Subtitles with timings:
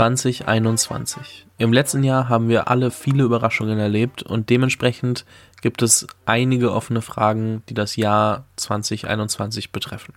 [0.00, 1.46] 2021.
[1.58, 5.26] Im letzten Jahr haben wir alle viele Überraschungen erlebt und dementsprechend
[5.60, 10.14] gibt es einige offene Fragen, die das Jahr 2021 betreffen.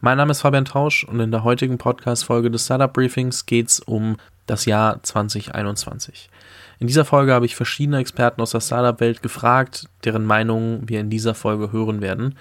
[0.00, 3.80] Mein Name ist Fabian Tausch und in der heutigen Podcast-Folge des Startup Briefings geht es
[3.80, 4.16] um
[4.46, 6.30] das Jahr 2021.
[6.78, 11.10] In dieser Folge habe ich verschiedene Experten aus der Startup-Welt gefragt, deren Meinungen wir in
[11.10, 12.36] dieser Folge hören werden.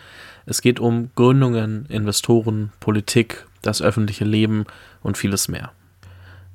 [0.45, 4.65] Es geht um Gründungen, Investoren, Politik, das öffentliche Leben
[5.03, 5.73] und vieles mehr.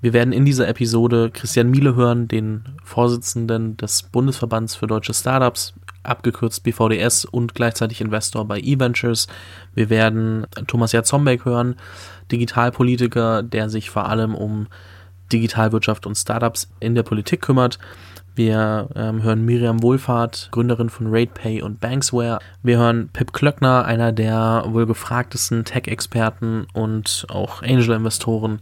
[0.02, 5.74] Wir werden in dieser Episode Christian Miele hören, den Vorsitzenden des Bundesverbands für deutsche Startups,
[6.02, 9.28] abgekürzt BVDS und gleichzeitig Investor bei eVentures.
[9.76, 11.76] Wir werden Thomas Jatzombeck hören,
[12.32, 14.66] Digitalpolitiker, der sich vor allem um
[15.32, 17.78] Digitalwirtschaft und Startups in der Politik kümmert.
[18.34, 22.40] Wir ähm, hören Miriam Wohlfahrt, Gründerin von RatePay und Banksware.
[22.64, 28.58] Wir hören Pip Klöckner, einer der wohl gefragtesten Tech-Experten und auch Angel-Investoren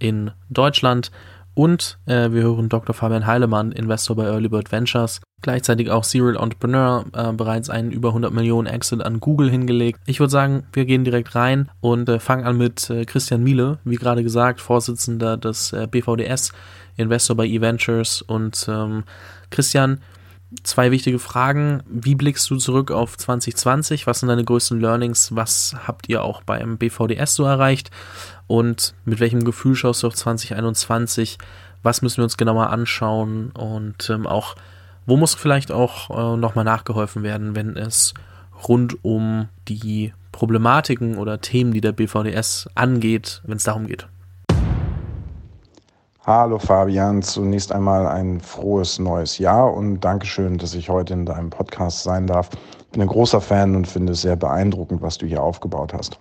[0.00, 1.12] in Deutschland.
[1.54, 2.94] Und äh, wir hören Dr.
[2.94, 8.08] Fabian Heilemann, Investor bei Early Bird Ventures, gleichzeitig auch Serial Entrepreneur, äh, bereits einen über
[8.08, 10.00] 100 Millionen Exit an Google hingelegt.
[10.06, 13.78] Ich würde sagen, wir gehen direkt rein und äh, fangen an mit äh, Christian Miele,
[13.84, 16.52] wie gerade gesagt, Vorsitzender des äh, BVDS,
[16.96, 18.22] Investor bei eVentures.
[18.22, 19.04] Und ähm,
[19.50, 20.00] Christian,
[20.62, 21.82] zwei wichtige Fragen.
[21.86, 24.06] Wie blickst du zurück auf 2020?
[24.06, 25.34] Was sind deine größten Learnings?
[25.34, 27.90] Was habt ihr auch beim BVDS so erreicht?
[28.46, 31.38] Und mit welchem Gefühl schaust du auf 2021?
[31.82, 33.50] Was müssen wir uns genauer anschauen?
[33.52, 34.56] Und ähm, auch,
[35.06, 38.14] wo muss vielleicht auch äh, nochmal nachgeholfen werden, wenn es
[38.68, 44.06] rund um die Problematiken oder Themen, die der BVDS angeht, wenn es darum geht?
[46.26, 51.48] Hallo Fabian, zunächst einmal ein frohes neues Jahr und Dankeschön, dass ich heute in deinem
[51.48, 52.50] Podcast sein darf.
[52.92, 56.18] Bin ein großer Fan und finde es sehr beeindruckend, was du hier aufgebaut hast.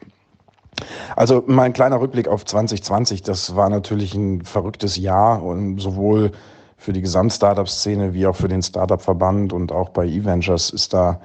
[1.17, 6.31] Also mein kleiner Rückblick auf 2020, das war natürlich ein verrücktes Jahr und sowohl
[6.77, 11.19] für die Gesamt-Startup-Szene wie auch für den Startup-Verband und auch bei eVentures ist da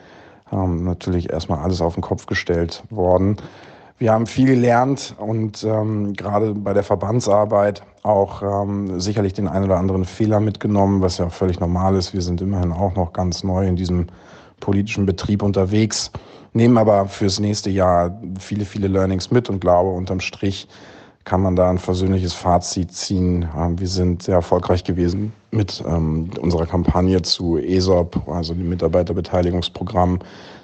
[0.50, 3.36] ähm, natürlich erstmal alles auf den Kopf gestellt worden.
[4.04, 9.64] Wir haben viel gelernt und ähm, gerade bei der Verbandsarbeit auch ähm, sicherlich den einen
[9.64, 12.12] oder anderen Fehler mitgenommen, was ja völlig normal ist.
[12.12, 14.08] Wir sind immerhin auch noch ganz neu in diesem
[14.60, 16.10] politischen Betrieb unterwegs,
[16.52, 20.68] nehmen aber fürs nächste Jahr viele, viele Learnings mit und glaube, unterm Strich
[21.24, 23.48] kann man da ein versöhnliches Fazit ziehen.
[23.56, 30.18] Ähm, wir sind sehr erfolgreich gewesen mit ähm, unserer Kampagne zu ESOP, also dem Mitarbeiterbeteiligungsprogramm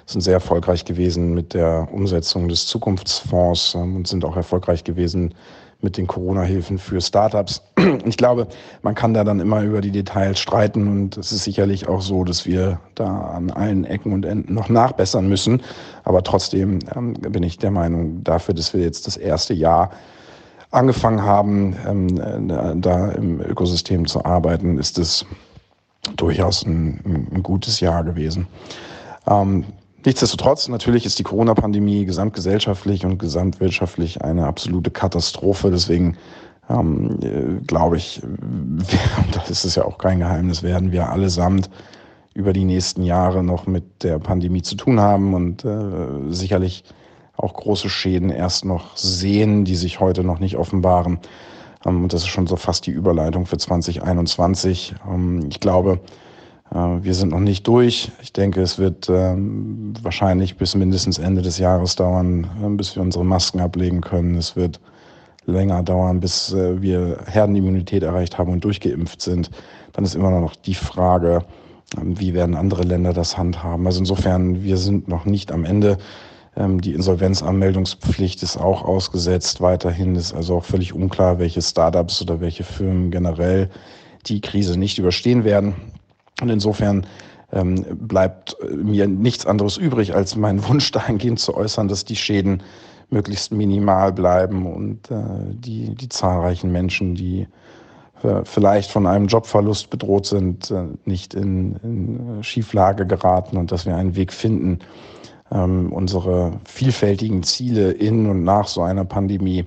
[0.05, 5.33] sind sehr erfolgreich gewesen mit der Umsetzung des Zukunftsfonds ähm, und sind auch erfolgreich gewesen
[5.81, 7.61] mit den Corona-Hilfen für Startups.
[8.05, 8.47] Ich glaube,
[8.83, 12.23] man kann da dann immer über die Details streiten und es ist sicherlich auch so,
[12.23, 15.61] dass wir da an allen Ecken und Enden noch nachbessern müssen.
[16.03, 19.91] Aber trotzdem ähm, bin ich der Meinung, dafür, dass wir jetzt das erste Jahr
[20.71, 25.25] angefangen haben, ähm, äh, da im Ökosystem zu arbeiten, ist es
[26.15, 28.47] durchaus ein, ein gutes Jahr gewesen.
[30.03, 35.69] Nichtsdestotrotz, natürlich ist die Corona-Pandemie gesamtgesellschaftlich und gesamtwirtschaftlich eine absolute Katastrophe.
[35.69, 36.17] Deswegen
[36.69, 38.21] ähm, äh, glaube ich,
[39.33, 41.69] das ist ja auch kein Geheimnis, werden wir allesamt
[42.33, 46.83] über die nächsten Jahre noch mit der Pandemie zu tun haben und äh, sicherlich
[47.35, 51.19] auch große Schäden erst noch sehen, die sich heute noch nicht offenbaren.
[51.85, 54.95] Ähm, und das ist schon so fast die Überleitung für 2021.
[55.07, 55.99] Ähm, ich glaube,
[56.73, 58.11] wir sind noch nicht durch.
[58.21, 63.03] Ich denke, es wird ähm, wahrscheinlich bis mindestens Ende des Jahres dauern, äh, bis wir
[63.03, 64.35] unsere Masken ablegen können.
[64.37, 64.79] Es wird
[65.45, 69.51] länger dauern, bis äh, wir Herdenimmunität erreicht haben und durchgeimpft sind.
[69.91, 71.43] Dann ist immer noch die Frage,
[71.99, 73.85] ähm, wie werden andere Länder das handhaben.
[73.85, 75.97] Also insofern, wir sind noch nicht am Ende.
[76.55, 79.59] Ähm, die Insolvenzanmeldungspflicht ist auch ausgesetzt.
[79.59, 83.69] Weiterhin ist also auch völlig unklar, welche Startups oder welche Firmen generell
[84.27, 85.75] die Krise nicht überstehen werden.
[86.41, 87.05] Und insofern
[87.53, 92.15] ähm, bleibt äh, mir nichts anderes übrig, als meinen Wunsch dahingehend zu äußern, dass die
[92.15, 92.63] Schäden
[93.09, 95.15] möglichst minimal bleiben und äh,
[95.49, 97.47] die, die zahlreichen Menschen, die
[98.23, 103.85] äh, vielleicht von einem Jobverlust bedroht sind, äh, nicht in, in Schieflage geraten und dass
[103.85, 104.79] wir einen Weg finden,
[105.51, 109.65] ähm, unsere vielfältigen Ziele in und nach so einer Pandemie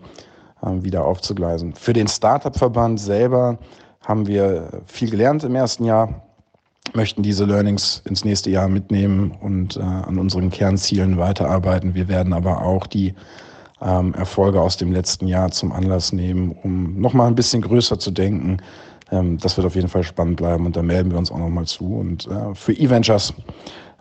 [0.63, 1.75] äh, wieder aufzugleisen.
[1.75, 3.59] Für den Startup-Verband selber
[4.01, 6.24] haben wir viel gelernt im ersten Jahr
[6.95, 11.95] möchten diese Learnings ins nächste Jahr mitnehmen und äh, an unseren Kernzielen weiterarbeiten.
[11.95, 13.15] Wir werden aber auch die
[13.83, 18.11] ähm, Erfolge aus dem letzten Jahr zum Anlass nehmen, um nochmal ein bisschen größer zu
[18.11, 18.59] denken.
[19.11, 21.67] Ähm, das wird auf jeden Fall spannend bleiben und da melden wir uns auch nochmal
[21.67, 21.85] zu.
[21.97, 23.35] Und äh, für E-Ventures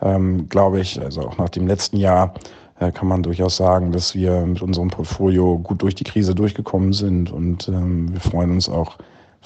[0.02, 2.34] ähm, glaube ich, also auch nach dem letzten Jahr,
[2.80, 6.94] äh, kann man durchaus sagen, dass wir mit unserem Portfolio gut durch die Krise durchgekommen
[6.94, 8.98] sind und ähm, wir freuen uns auch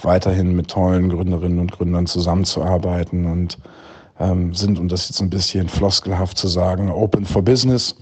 [0.02, 3.58] weiterhin mit tollen Gründerinnen und Gründern zusammenzuarbeiten und
[4.20, 7.94] ähm, sind, um das jetzt ein bisschen floskelhaft zu sagen, open for business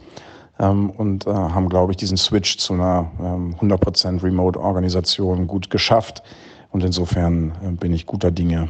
[0.58, 6.22] ähm, und äh, haben, glaube ich, diesen Switch zu einer ähm, 100% Remote-Organisation gut geschafft.
[6.70, 8.68] Und insofern äh, bin ich guter Dinge,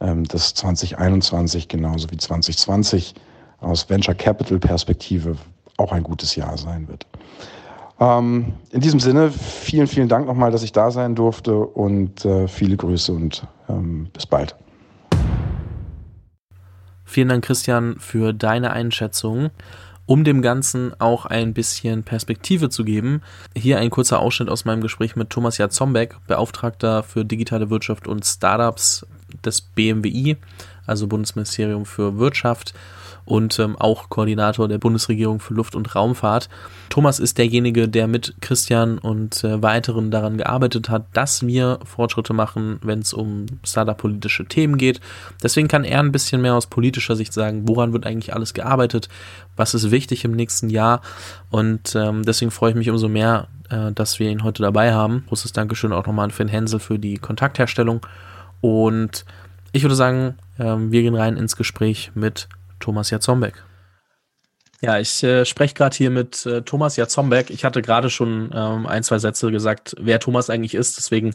[0.00, 3.14] ähm, dass 2021 genauso wie 2020
[3.60, 5.36] aus Venture Capital Perspektive
[5.78, 7.06] auch ein gutes Jahr sein wird.
[7.98, 12.46] Ähm, in diesem Sinne, vielen, vielen Dank nochmal, dass ich da sein durfte und äh,
[12.46, 14.54] viele Grüße und ähm, bis bald.
[17.04, 19.50] Vielen Dank, Christian, für deine Einschätzung.
[20.08, 23.22] Um dem Ganzen auch ein bisschen Perspektive zu geben,
[23.56, 28.24] hier ein kurzer Ausschnitt aus meinem Gespräch mit Thomas Jatzombeck, Beauftragter für digitale Wirtschaft und
[28.24, 29.04] Startups
[29.44, 30.36] des BMWI,
[30.86, 32.72] also Bundesministerium für Wirtschaft
[33.26, 36.48] und ähm, auch Koordinator der Bundesregierung für Luft- und Raumfahrt.
[36.88, 42.32] Thomas ist derjenige, der mit Christian und äh, weiteren daran gearbeitet hat, dass wir Fortschritte
[42.32, 45.00] machen, wenn es um Startup-politische Themen geht.
[45.42, 49.08] Deswegen kann er ein bisschen mehr aus politischer Sicht sagen, woran wird eigentlich alles gearbeitet,
[49.56, 51.02] was ist wichtig im nächsten Jahr.
[51.50, 55.24] Und ähm, deswegen freue ich mich umso mehr, äh, dass wir ihn heute dabei haben.
[55.28, 58.06] Großes Dankeschön auch nochmal an Finn Hensel für die Kontaktherstellung.
[58.60, 59.24] Und
[59.72, 62.48] ich würde sagen, äh, wir gehen rein ins Gespräch mit
[62.80, 63.62] Thomas Jatzombeck.
[64.82, 67.50] Ja, ich äh, spreche gerade hier mit äh, Thomas Jatzombeck.
[67.50, 70.98] Ich hatte gerade schon ähm, ein, zwei Sätze gesagt, wer Thomas eigentlich ist.
[70.98, 71.34] Deswegen,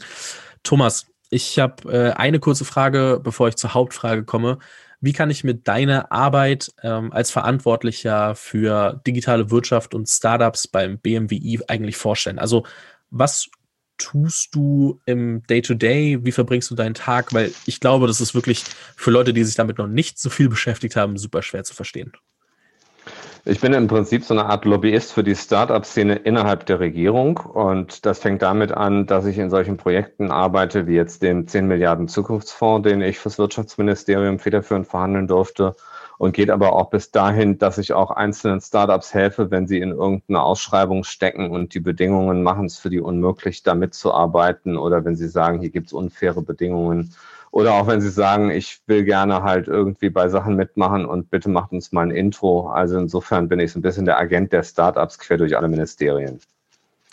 [0.62, 4.58] Thomas, ich habe äh, eine kurze Frage, bevor ich zur Hauptfrage komme.
[5.00, 10.98] Wie kann ich mir deine Arbeit ähm, als Verantwortlicher für digitale Wirtschaft und Startups beim
[10.98, 12.38] BMWI eigentlich vorstellen?
[12.38, 12.64] Also,
[13.10, 13.48] was
[14.02, 16.16] tust du im Day-to-Day?
[16.16, 16.24] -Day?
[16.24, 17.32] Wie verbringst du deinen Tag?
[17.32, 18.64] Weil ich glaube, das ist wirklich
[18.96, 22.12] für Leute, die sich damit noch nicht so viel beschäftigt haben, super schwer zu verstehen.
[23.44, 27.38] Ich bin im Prinzip so eine Art Lobbyist für die Startup-Szene innerhalb der Regierung.
[27.38, 31.66] Und das fängt damit an, dass ich in solchen Projekten arbeite, wie jetzt dem 10
[31.66, 35.74] Milliarden Zukunftsfonds, den ich fürs Wirtschaftsministerium federführend verhandeln durfte
[36.22, 39.90] und geht aber auch bis dahin, dass ich auch einzelnen Startups helfe, wenn sie in
[39.90, 45.16] irgendeine Ausschreibung stecken und die Bedingungen machen es für die unmöglich, da mitzuarbeiten oder wenn
[45.16, 47.12] sie sagen, hier gibt es unfaire Bedingungen
[47.50, 51.50] oder auch wenn sie sagen, ich will gerne halt irgendwie bei Sachen mitmachen und bitte
[51.50, 52.68] macht uns mal ein Intro.
[52.68, 56.38] Also insofern bin ich so ein bisschen der Agent der Startups quer durch alle Ministerien.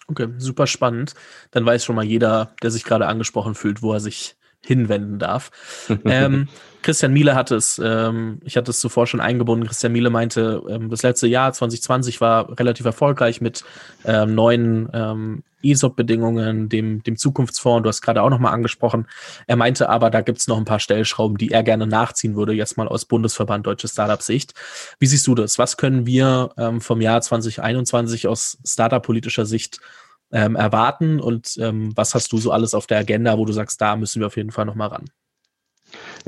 [0.08, 1.16] Okay, super spannend.
[1.50, 4.36] Dann weiß schon mal jeder, der sich gerade angesprochen fühlt, wo er sich
[4.66, 5.52] hinwenden darf.
[6.06, 6.48] ähm,
[6.82, 10.90] Christian Miele hatte es, ähm, ich hatte es zuvor schon eingebunden, Christian Miele meinte, ähm,
[10.90, 13.64] das letzte Jahr 2020 war relativ erfolgreich mit
[14.06, 19.08] ähm, neuen ähm, ESOP-Bedingungen, dem, dem Zukunftsfonds, du hast gerade auch nochmal angesprochen.
[19.46, 22.54] Er meinte aber, da gibt es noch ein paar Stellschrauben, die er gerne nachziehen würde,
[22.54, 24.54] jetzt mal aus Bundesverband Deutsche Startup-Sicht.
[25.00, 25.60] Wie siehst du das?
[25.60, 29.82] Was können wir ähm, vom Jahr 2021 aus Startup-politischer Sicht
[30.32, 33.82] ähm, erwarten und ähm, was hast du so alles auf der Agenda, wo du sagst,
[33.82, 35.06] da müssen wir auf jeden Fall nochmal ran?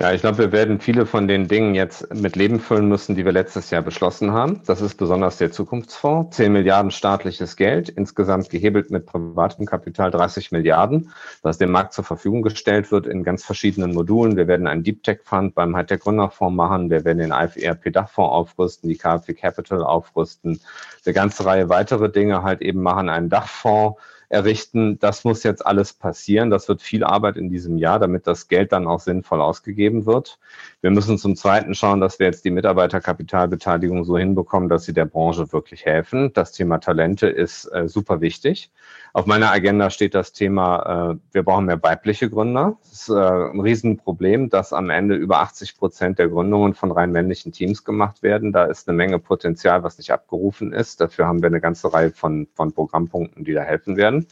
[0.01, 3.23] Ja, ich glaube, wir werden viele von den Dingen jetzt mit Leben füllen müssen, die
[3.23, 4.63] wir letztes Jahr beschlossen haben.
[4.65, 6.35] Das ist besonders der Zukunftsfonds.
[6.37, 11.11] 10 Milliarden staatliches Geld, insgesamt gehebelt mit privatem Kapital 30 Milliarden,
[11.43, 14.37] was dem Markt zur Verfügung gestellt wird in ganz verschiedenen Modulen.
[14.37, 16.89] Wir werden einen Deep Tech Fund beim Hightech Gründerfonds machen.
[16.89, 20.61] Wir werden den IFERP Dachfonds aufrüsten, die KfW Capital aufrüsten.
[21.05, 23.99] Eine ganze Reihe weitere Dinge halt eben machen, einen Dachfonds
[24.31, 24.97] errichten.
[24.99, 26.49] Das muss jetzt alles passieren.
[26.49, 30.39] Das wird viel Arbeit in diesem Jahr, damit das Geld dann auch sinnvoll ausgegeben wird.
[30.81, 35.05] Wir müssen zum Zweiten schauen, dass wir jetzt die Mitarbeiterkapitalbeteiligung so hinbekommen, dass sie der
[35.05, 36.31] Branche wirklich helfen.
[36.33, 38.71] Das Thema Talente ist äh, super wichtig.
[39.13, 42.77] Auf meiner Agenda steht das Thema, äh, wir brauchen mehr weibliche Gründer.
[42.83, 47.11] Das ist äh, ein Riesenproblem, dass am Ende über 80 Prozent der Gründungen von rein
[47.11, 48.53] männlichen Teams gemacht werden.
[48.53, 51.01] Da ist eine Menge Potenzial, was nicht abgerufen ist.
[51.01, 54.27] Dafür haben wir eine ganze Reihe von, von Programmpunkten, die da helfen werden.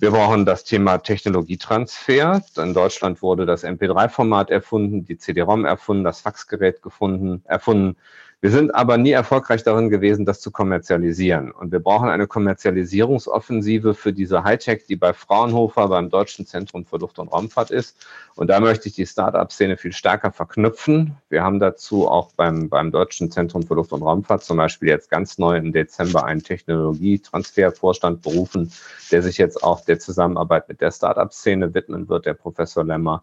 [0.00, 2.42] Wir brauchen das Thema Technologietransfer.
[2.56, 7.96] In Deutschland wurde das MP3-Format erfunden, die CD-ROM erfunden, das Faxgerät gefunden, erfunden.
[8.42, 11.50] Wir sind aber nie erfolgreich darin gewesen, das zu kommerzialisieren.
[11.50, 16.96] Und wir brauchen eine Kommerzialisierungsoffensive für diese Hightech, die bei Fraunhofer beim Deutschen Zentrum für
[16.96, 17.98] Luft- und Raumfahrt ist.
[18.36, 21.18] Und da möchte ich die Start-up-Szene viel stärker verknüpfen.
[21.28, 25.10] Wir haben dazu auch beim, beim Deutschen Zentrum für Luft- und Raumfahrt zum Beispiel jetzt
[25.10, 28.72] ganz neu im Dezember einen Technologietransfervorstand berufen,
[29.12, 33.22] der sich jetzt auch der Zusammenarbeit mit der Start-up-Szene widmen wird, der Professor Lemmer.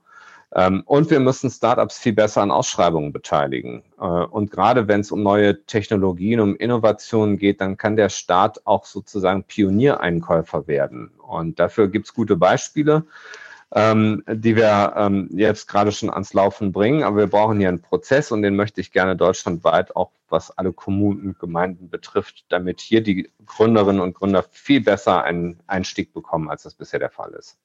[0.55, 3.83] Ähm, und wir müssen Startups viel besser an Ausschreibungen beteiligen.
[3.99, 8.61] Äh, und gerade wenn es um neue Technologien, um Innovationen geht, dann kann der Staat
[8.65, 11.11] auch sozusagen Pioniereinkäufer werden.
[11.17, 13.05] Und dafür gibt es gute Beispiele.
[13.75, 17.03] ähm, die wir ähm, jetzt gerade schon ans Laufen bringen.
[17.03, 20.73] Aber wir brauchen hier einen Prozess und den möchte ich gerne deutschlandweit auch, was alle
[20.73, 26.49] Kommunen und Gemeinden betrifft, damit hier die Gründerinnen und Gründer viel besser einen Einstieg bekommen,
[26.49, 27.57] als das bisher der Fall ist.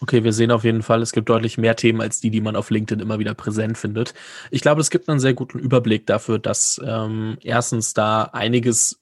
[0.00, 2.56] Okay, wir sehen auf jeden Fall, es gibt deutlich mehr Themen als die, die man
[2.56, 4.12] auf LinkedIn immer wieder präsent findet.
[4.50, 9.00] Ich glaube, es gibt einen sehr guten Überblick dafür, dass ähm, erstens da einiges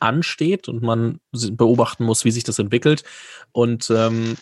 [0.00, 3.04] ansteht und man beobachten muss, wie sich das entwickelt.
[3.52, 4.36] Und ähm,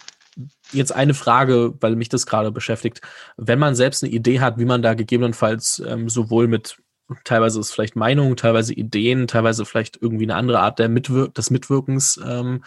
[0.73, 3.01] jetzt eine Frage, weil mich das gerade beschäftigt.
[3.37, 6.77] Wenn man selbst eine Idee hat, wie man da gegebenenfalls ähm, sowohl mit
[7.25, 11.51] teilweise ist vielleicht Meinung, teilweise Ideen, teilweise vielleicht irgendwie eine andere Art der Mitwir des
[11.51, 12.65] Mitwirkens ähm,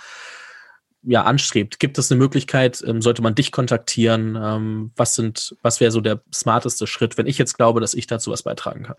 [1.10, 1.80] ja, anstrebt.
[1.80, 4.38] Gibt es eine Möglichkeit, ähm, sollte man dich kontaktieren?
[4.40, 8.06] Ähm, was sind, was wäre so der smarteste Schritt, wenn ich jetzt glaube, dass ich
[8.06, 8.96] dazu was beitragen kann?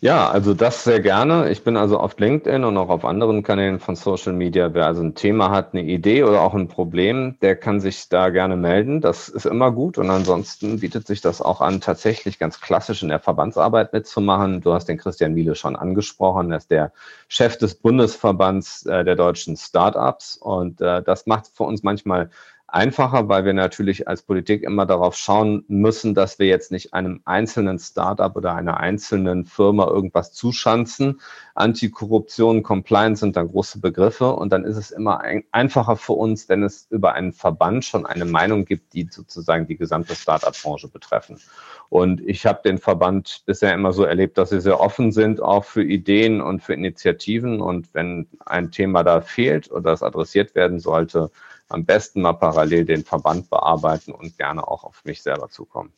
[0.00, 1.50] Ja, also das sehr gerne.
[1.50, 4.72] Ich bin also auf LinkedIn und auch auf anderen Kanälen von Social Media.
[4.72, 8.28] Wer also ein Thema hat, eine Idee oder auch ein Problem, der kann sich da
[8.28, 9.00] gerne melden.
[9.00, 9.98] Das ist immer gut.
[9.98, 14.60] Und ansonsten bietet sich das auch an, tatsächlich ganz klassisch in der Verbandsarbeit mitzumachen.
[14.60, 16.52] Du hast den Christian Miele schon angesprochen.
[16.52, 16.92] Er ist der
[17.26, 20.36] Chef des Bundesverbands äh, der deutschen Startups.
[20.36, 22.30] Und äh, das macht für uns manchmal
[22.68, 27.22] einfacher, weil wir natürlich als Politik immer darauf schauen müssen, dass wir jetzt nicht einem
[27.24, 31.20] einzelnen Startup oder einer einzelnen Firma irgendwas zuschanzen.
[31.54, 36.48] Antikorruption, Compliance sind dann große Begriffe und dann ist es immer ein, einfacher für uns,
[36.50, 41.40] wenn es über einen Verband schon eine Meinung gibt, die sozusagen die gesamte Startup-Branche betreffen.
[41.88, 45.64] Und ich habe den Verband bisher immer so erlebt, dass sie sehr offen sind, auch
[45.64, 47.62] für Ideen und für Initiativen.
[47.62, 51.30] Und wenn ein Thema da fehlt oder es adressiert werden sollte,
[51.68, 55.92] am besten mal parallel den Verband bearbeiten und gerne auch auf mich selber zukommen.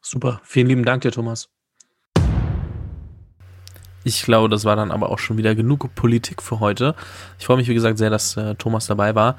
[0.00, 1.48] Super, vielen lieben Dank dir, Thomas.
[4.06, 6.94] Ich glaube, das war dann aber auch schon wieder genug Politik für heute.
[7.38, 9.36] Ich freue mich, wie gesagt, sehr, dass äh, Thomas dabei war.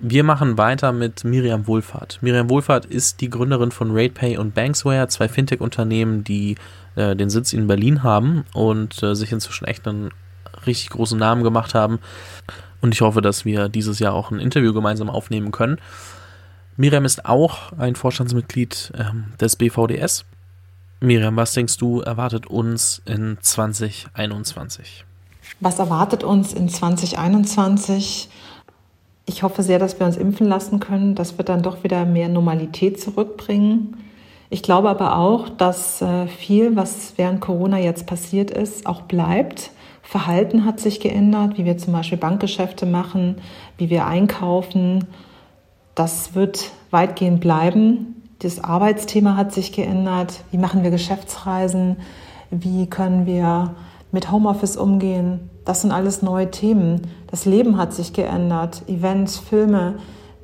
[0.00, 2.18] Wir machen weiter mit Miriam Wohlfahrt.
[2.20, 6.56] Miriam Wohlfahrt ist die Gründerin von RatePay und Banksware, zwei Fintech-Unternehmen, die
[6.96, 10.10] äh, den Sitz in Berlin haben und äh, sich inzwischen echt einen
[10.66, 12.00] richtig großen Namen gemacht haben.
[12.80, 15.78] Und ich hoffe, dass wir dieses Jahr auch ein Interview gemeinsam aufnehmen können.
[16.76, 20.24] Miriam ist auch ein Vorstandsmitglied ähm, des BVDS.
[21.00, 25.04] Miriam, was denkst du, erwartet uns in 2021?
[25.60, 28.28] Was erwartet uns in 2021?
[29.26, 31.14] Ich hoffe sehr, dass wir uns impfen lassen können.
[31.14, 33.96] Das wird dann doch wieder mehr Normalität zurückbringen.
[34.48, 39.70] Ich glaube aber auch, dass äh, viel, was während Corona jetzt passiert ist, auch bleibt.
[40.10, 43.36] Verhalten hat sich geändert, wie wir zum Beispiel Bankgeschäfte machen,
[43.76, 45.04] wie wir einkaufen.
[45.94, 48.20] Das wird weitgehend bleiben.
[48.40, 50.42] Das Arbeitsthema hat sich geändert.
[50.50, 51.98] Wie machen wir Geschäftsreisen?
[52.50, 53.76] Wie können wir
[54.10, 55.48] mit Homeoffice umgehen?
[55.64, 57.02] Das sind alles neue Themen.
[57.28, 58.82] Das Leben hat sich geändert.
[58.88, 60.00] Events, Filme,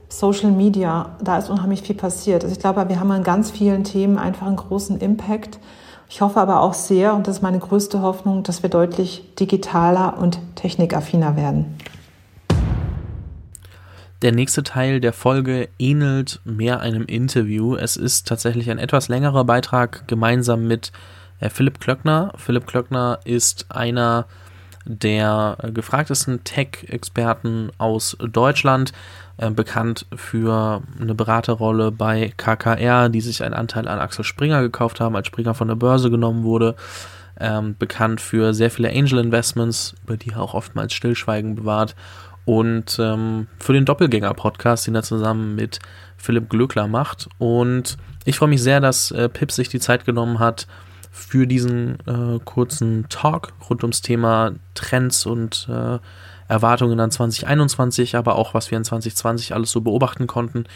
[0.08, 2.44] Social Media, da ist unheimlich viel passiert.
[2.44, 5.58] Also ich glaube, wir haben an ganz vielen Themen einfach einen großen Impact.
[6.08, 10.18] Ich hoffe aber auch sehr, und das ist meine größte Hoffnung, dass wir deutlich digitaler
[10.18, 11.76] und technikaffiner werden.
[14.22, 17.76] Der nächste Teil der Folge ähnelt mehr einem Interview.
[17.76, 20.90] Es ist tatsächlich ein etwas längerer Beitrag gemeinsam mit
[21.40, 22.32] äh, Philipp Klöckner.
[22.36, 24.26] Philipp Klöckner ist einer
[24.86, 28.92] der gefragtesten Tech-Experten aus Deutschland,
[29.36, 35.00] äh, bekannt für eine Beraterrolle bei KKR, die sich einen Anteil an Axel Springer gekauft
[35.00, 36.76] haben, als Springer von der Börse genommen wurde.
[37.38, 41.94] Ähm, bekannt für sehr viele Angel Investments, über die er auch oftmals Stillschweigen bewahrt.
[42.46, 45.80] Und ähm, für den Doppelgänger-Podcast, den er zusammen mit
[46.16, 47.28] Philipp Glöckler macht.
[47.38, 50.66] Und ich freue mich sehr, dass äh, Pip sich die Zeit genommen hat
[51.16, 55.98] für diesen äh, kurzen Talk rund ums Thema Trends und äh,
[56.46, 60.66] Erwartungen an 2021, aber auch was wir in 2020 alles so beobachten konnten.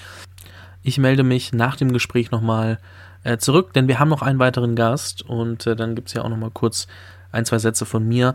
[0.82, 2.78] Ich melde mich nach dem Gespräch nochmal
[3.22, 6.22] äh, zurück, denn wir haben noch einen weiteren Gast und äh, dann gibt es ja
[6.22, 6.86] auch nochmal kurz
[7.32, 8.34] ein, zwei Sätze von mir.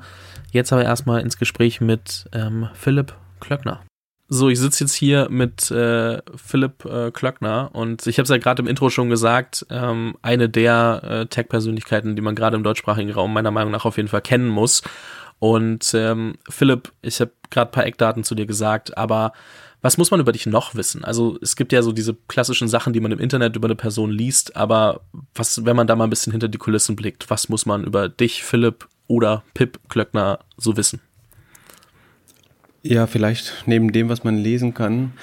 [0.51, 3.81] Jetzt aber erstmal ins Gespräch mit ähm, Philipp Klöckner.
[4.27, 8.37] So, ich sitze jetzt hier mit äh, Philipp äh, Klöckner und ich habe es ja
[8.37, 13.11] gerade im Intro schon gesagt, ähm, eine der äh, Tech-Persönlichkeiten, die man gerade im deutschsprachigen
[13.11, 14.81] Raum meiner Meinung nach auf jeden Fall kennen muss.
[15.37, 19.31] Und ähm, Philipp, ich habe gerade paar Eckdaten zu dir gesagt, aber
[19.83, 21.05] was muss man über dich noch wissen?
[21.05, 24.09] Also es gibt ja so diese klassischen Sachen, die man im Internet über eine Person
[24.09, 25.01] liest, aber
[25.35, 28.09] was, wenn man da mal ein bisschen hinter die Kulissen blickt, was muss man über
[28.09, 31.01] dich, Philipp oder Pip Klöckner so wissen?
[32.87, 35.13] Ja, vielleicht neben dem, was man lesen kann.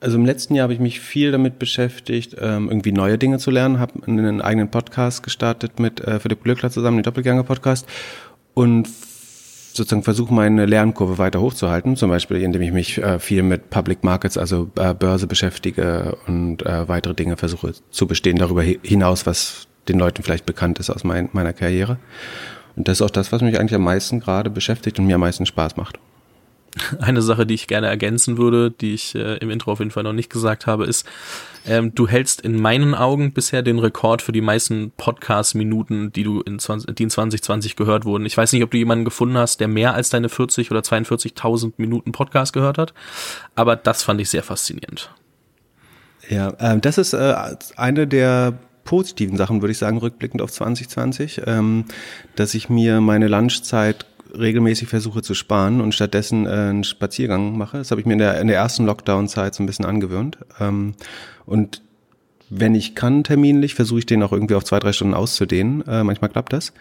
[0.00, 3.50] Also im letzten Jahr habe ich mich viel damit beschäftigt, ähm, irgendwie neue Dinge zu
[3.50, 7.86] lernen, habe einen eigenen Podcast gestartet mit äh, Philipp Glöckler zusammen, den Doppelgänger-Podcast
[8.54, 13.68] und sozusagen versuche, meine Lernkurve weiter hochzuhalten, zum Beispiel indem ich mich äh, viel mit
[13.68, 19.68] Public Markets, also äh, Börse beschäftige und weitere Dinge versuche zu bestehen, darüber hinaus, was
[19.86, 21.98] den Leuten vielleicht bekannt ist aus mein, meiner Karriere.
[22.74, 25.20] Und das ist auch das, was mich eigentlich am meisten gerade beschäftigt und mir am
[25.20, 25.98] meisten Spaß macht.
[27.00, 30.02] Eine Sache, die ich gerne ergänzen würde, die ich äh, im Intro auf jeden Fall
[30.02, 31.06] noch nicht gesagt habe, ist,
[31.66, 36.40] ähm, du hältst in meinen Augen bisher den Rekord für die meisten Podcast-Minuten, die du
[36.40, 38.26] in, 20, die in 2020 gehört wurden.
[38.26, 41.74] Ich weiß nicht, ob du jemanden gefunden hast, der mehr als deine 40 oder 42.000
[41.78, 42.94] Minuten Podcast gehört hat,
[43.54, 45.10] aber das fand ich sehr faszinierend.
[46.28, 47.34] Ja, äh, das ist äh,
[47.76, 51.84] eine der positiven Sachen, würde ich sagen, rückblickend auf 2020, ähm,
[52.36, 54.06] dass ich mir meine Lunchzeit
[54.36, 57.78] regelmäßig versuche zu sparen und stattdessen äh, einen Spaziergang mache.
[57.78, 60.38] Das habe ich mir in der, in der ersten Lockdown-Zeit so ein bisschen angewöhnt.
[60.60, 60.94] Ähm,
[61.44, 61.82] und
[62.48, 65.86] wenn ich kann terminlich, versuche ich den auch irgendwie auf zwei, drei Stunden auszudehnen.
[65.86, 66.72] Äh, manchmal klappt das.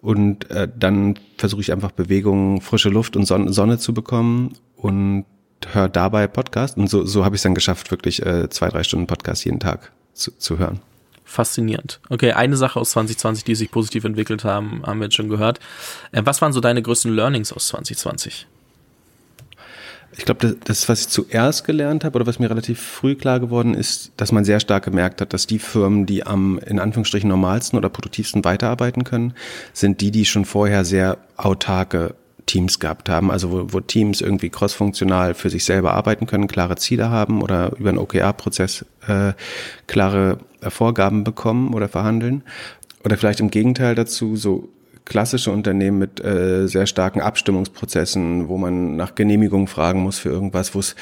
[0.00, 5.24] Und äh, dann versuche ich einfach Bewegungen, frische Luft und Sonne, Sonne zu bekommen und
[5.72, 6.76] höre dabei Podcast.
[6.76, 9.58] Und so, so habe ich es dann geschafft, wirklich äh, zwei, drei Stunden Podcast jeden
[9.58, 10.80] Tag zu, zu hören
[11.28, 12.00] faszinierend.
[12.08, 15.60] Okay, eine Sache aus 2020, die sich positiv entwickelt haben, haben wir jetzt schon gehört.
[16.12, 18.46] Äh, was waren so deine größten Learnings aus 2020?
[20.16, 23.74] Ich glaube, das, was ich zuerst gelernt habe oder was mir relativ früh klar geworden
[23.74, 27.78] ist, dass man sehr stark gemerkt hat, dass die Firmen, die am in Anführungsstrichen normalsten
[27.78, 29.34] oder produktivsten weiterarbeiten können,
[29.72, 32.14] sind die, die schon vorher sehr autarke
[32.46, 36.76] Teams gehabt haben, also wo, wo Teams irgendwie crossfunktional für sich selber arbeiten können, klare
[36.76, 39.34] Ziele haben oder über einen OKR-Prozess äh,
[39.86, 42.42] klare Vorgaben bekommen oder verhandeln.
[43.04, 44.68] Oder vielleicht im Gegenteil dazu so
[45.08, 50.74] klassische Unternehmen mit äh, sehr starken Abstimmungsprozessen, wo man nach Genehmigung fragen muss für irgendwas,
[50.74, 50.94] wo es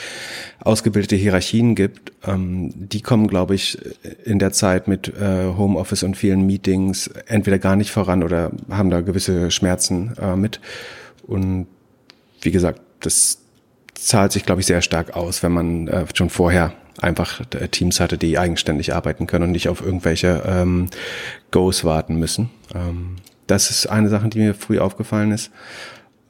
[0.60, 3.78] ausgebildete Hierarchien gibt, ähm, die kommen, glaube ich,
[4.25, 8.90] in der Zeit mit äh, Homeoffice und vielen Meetings entweder gar nicht voran oder haben
[8.90, 10.60] da gewisse Schmerzen äh, mit.
[11.26, 11.66] Und
[12.42, 13.38] wie gesagt, das
[13.94, 18.18] zahlt sich, glaube ich, sehr stark aus, wenn man äh, schon vorher einfach Teams hatte,
[18.18, 20.88] die eigenständig arbeiten können und nicht auf irgendwelche ähm,
[21.50, 22.50] Goes warten müssen.
[22.74, 25.50] Ähm, das ist eine Sache, die mir früh aufgefallen ist.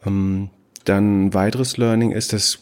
[0.04, 0.50] Ähm,
[0.84, 2.58] dann weiteres Learning ist, dass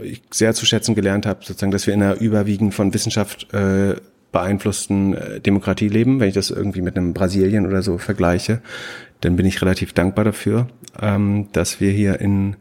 [0.00, 3.96] ich sehr zu schätzen gelernt habe, sozusagen, dass wir in einer überwiegend von Wissenschaft äh,
[4.30, 6.20] beeinflussten äh, Demokratie leben.
[6.20, 8.62] Wenn ich das irgendwie mit einem Brasilien oder so vergleiche,
[9.20, 10.68] dann bin ich relativ dankbar dafür,
[11.00, 12.56] ähm, dass wir hier in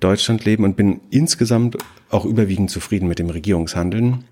[0.00, 1.78] Deutschland leben und bin insgesamt
[2.10, 4.24] auch überwiegend zufrieden mit dem Regierungshandeln.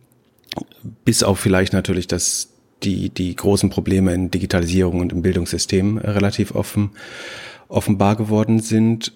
[1.04, 2.48] Bis auf vielleicht natürlich, dass
[2.82, 6.90] die, die großen Probleme in Digitalisierung und im Bildungssystem relativ offen,
[7.68, 9.12] offenbar geworden sind.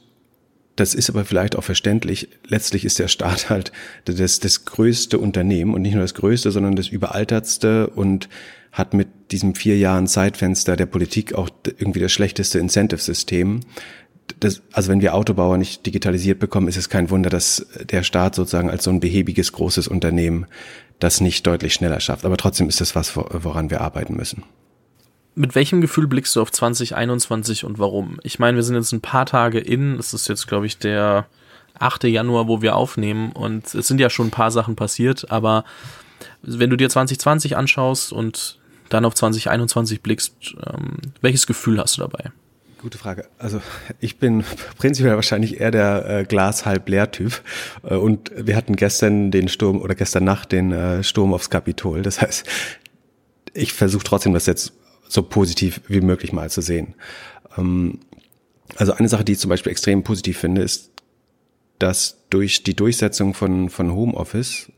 [0.77, 2.29] Das ist aber vielleicht auch verständlich.
[2.47, 3.73] Letztlich ist der Staat halt
[4.05, 8.29] das, das größte Unternehmen und nicht nur das größte, sondern das überaltertste und
[8.73, 13.61] hat mit diesem vier Jahren Zeitfenster der Politik auch irgendwie das schlechteste Incentive-System.
[14.41, 18.35] Das, also wenn wir Autobauer nicht digitalisiert bekommen, ist es kein Wunder, dass der Staat
[18.35, 20.47] sozusagen als so ein behäbiges großes Unternehmen
[20.99, 22.25] das nicht deutlich schneller schafft.
[22.25, 24.43] Aber trotzdem ist das was, woran wir arbeiten müssen.
[25.35, 28.19] Mit welchem Gefühl blickst du auf 2021 und warum?
[28.23, 31.27] Ich meine, wir sind jetzt ein paar Tage in, es ist jetzt, glaube ich, der
[31.79, 32.05] 8.
[32.05, 35.65] Januar, wo wir aufnehmen und es sind ja schon ein paar Sachen passiert, aber
[36.41, 38.59] wenn du dir 2020 anschaust und
[38.89, 42.31] dann auf 2021 blickst, ähm, welches Gefühl hast du dabei?
[42.81, 43.27] Gute Frage.
[43.39, 43.63] Also
[44.01, 44.45] ich bin
[44.77, 47.43] prinzipiell wahrscheinlich eher der äh, Glas halb leer Typ
[47.83, 52.03] äh, und wir hatten gestern den Sturm oder gestern Nacht den äh, Sturm aufs Kapitol.
[52.03, 52.47] Das heißt,
[53.55, 54.75] ich versuche trotzdem das jetzt
[55.09, 56.95] so positiv wie möglich mal zu sehen.
[57.57, 58.01] Ähm,
[58.77, 60.91] also eine Sache, die ich zum Beispiel extrem positiv finde, ist,
[61.79, 64.71] dass durch die Durchsetzung von, von Homeoffice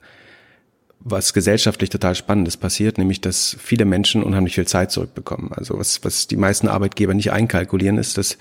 [1.00, 5.52] was gesellschaftlich total Spannendes passiert, nämlich dass viele Menschen unheimlich viel Zeit zurückbekommen.
[5.52, 8.36] Also was, was die meisten Arbeitgeber nicht einkalkulieren, ist, dass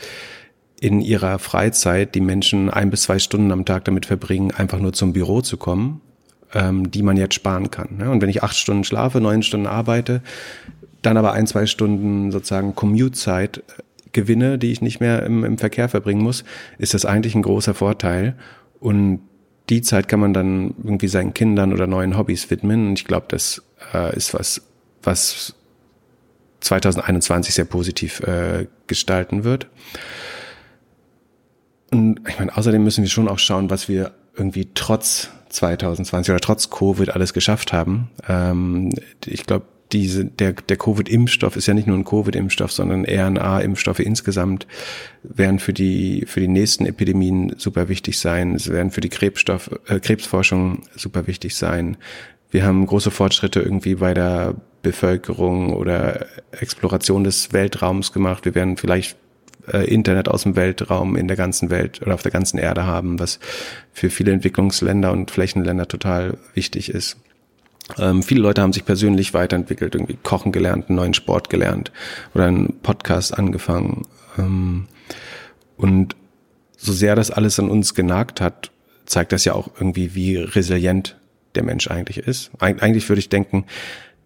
[0.80, 4.94] in ihrer Freizeit die Menschen ein bis zwei Stunden am Tag damit verbringen, einfach nur
[4.94, 6.02] zum Büro zu kommen,
[6.54, 7.98] ähm, die man jetzt sparen kann.
[7.98, 8.12] Ne?
[8.12, 10.22] Und wenn ich acht Stunden schlafe, neun Stunden arbeite,
[11.02, 13.62] dann aber ein, zwei Stunden sozusagen Commute-Zeit äh,
[14.12, 16.44] gewinne, die ich nicht mehr im, im Verkehr verbringen muss,
[16.78, 18.36] ist das eigentlich ein großer Vorteil.
[18.80, 19.22] Und
[19.70, 22.88] die Zeit kann man dann irgendwie seinen Kindern oder neuen Hobbys widmen.
[22.88, 23.62] Und ich glaube, das
[23.94, 24.62] äh, ist was,
[25.04, 25.56] was
[26.62, 29.68] 2021 sehr positiv äh, gestalten wird.
[31.92, 36.40] Und ich meine, außerdem müssen wir schon auch schauen, was wir irgendwie trotz 2020 oder
[36.40, 38.10] trotz Covid alles geschafft haben.
[38.28, 38.94] Ähm,
[39.26, 44.68] ich glaube, diese, der, der Covid-Impfstoff ist ja nicht nur ein Covid-Impfstoff, sondern RNA-Impfstoffe insgesamt
[45.24, 48.56] werden für die, für die nächsten Epidemien super wichtig sein.
[48.56, 51.98] Es werden für die Krebsstoff, äh, Krebsforschung super wichtig sein.
[52.52, 58.46] Wir haben große Fortschritte irgendwie bei der Bevölkerung oder Exploration des Weltraums gemacht.
[58.46, 59.18] Wir werden vielleicht
[59.72, 63.20] äh, Internet aus dem Weltraum in der ganzen Welt oder auf der ganzen Erde haben,
[63.20, 63.40] was
[63.92, 67.18] für viele Entwicklungsländer und Flächenländer total wichtig ist.
[67.98, 71.92] Ähm, viele Leute haben sich persönlich weiterentwickelt, irgendwie kochen gelernt, einen neuen Sport gelernt
[72.34, 74.04] oder einen Podcast angefangen.
[74.38, 74.88] Ähm,
[75.78, 76.16] und
[76.76, 78.72] so sehr das alles an uns genagt hat,
[79.06, 81.18] zeigt das ja auch irgendwie, wie resilient
[81.56, 82.52] der Mensch eigentlich ist.
[82.60, 83.66] Eig eigentlich würde ich denken,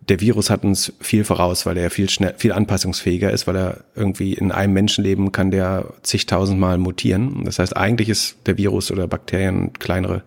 [0.10, 3.78] der Virus hat uns viel voraus, weil er viel schnell, viel anpassungsfähiger ist, weil er
[3.96, 7.44] irgendwie in einem Menschenleben kann der zigtausendmal mutieren.
[7.46, 10.24] Das heißt, eigentlich ist der Virus oder Bakterien, kleinere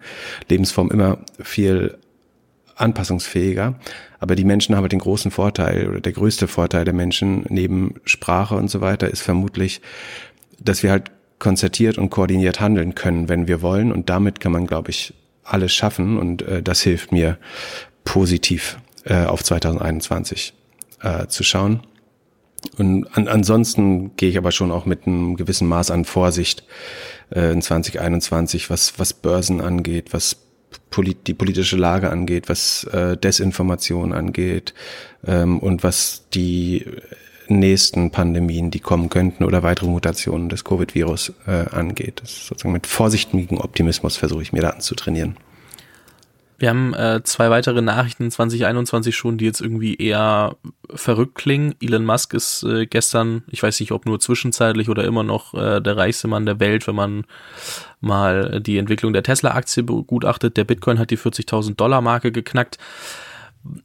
[0.49, 1.99] Lebensformen immer viel
[2.77, 3.75] anpassungsfähiger.
[4.21, 7.95] Aber die Menschen haben halt den großen Vorteil oder der größte Vorteil der Menschen neben
[8.05, 9.81] Sprache und so weiter ist vermutlich,
[10.59, 13.93] dass wir halt konzertiert und koordiniert handeln können, wenn wir wollen.
[13.93, 16.19] Und damit kann man, glaube ich, alles schaffen.
[16.19, 17.39] Und äh, das hilft mir
[18.05, 20.55] positiv äh, auf 2021
[21.03, 21.81] äh, zu schauen.
[22.79, 26.65] Und an, ansonsten gehe ich aber schon auch mit einem gewissen Maß an Vorsicht
[27.31, 30.37] äh, in 2021, was, was Börsen angeht, was
[31.27, 34.75] die politische Lage angeht, was äh, Desinformation angeht
[35.27, 36.87] ähm, und was die
[37.49, 42.23] nächsten Pandemien, die kommen könnten oder weitere Mutationen des Covid-Virus äh, angeht.
[42.25, 45.37] Sozusagen mit vorsichtigem Optimismus versuche ich mir da anzutrainieren.
[46.65, 50.57] Wir haben äh, zwei weitere Nachrichten 2021 schon, die jetzt irgendwie eher
[50.95, 51.75] verrückt klingen.
[51.79, 55.83] Elon Musk ist äh, gestern, ich weiß nicht, ob nur zwischenzeitlich oder immer noch äh,
[55.83, 57.27] der reichste Mann der Welt, wenn man
[58.01, 60.57] mal die Entwicklung der Tesla-Aktie begutachtet.
[60.57, 62.79] Der Bitcoin hat die 40.000 Dollar Marke geknackt.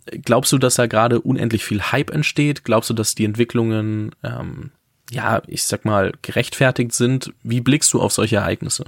[0.05, 2.63] Glaubst du, dass da gerade unendlich viel Hype entsteht?
[2.63, 4.71] Glaubst du, dass die Entwicklungen, ähm,
[5.11, 7.33] ja, ich sag mal, gerechtfertigt sind?
[7.43, 8.85] Wie blickst du auf solche Ereignisse?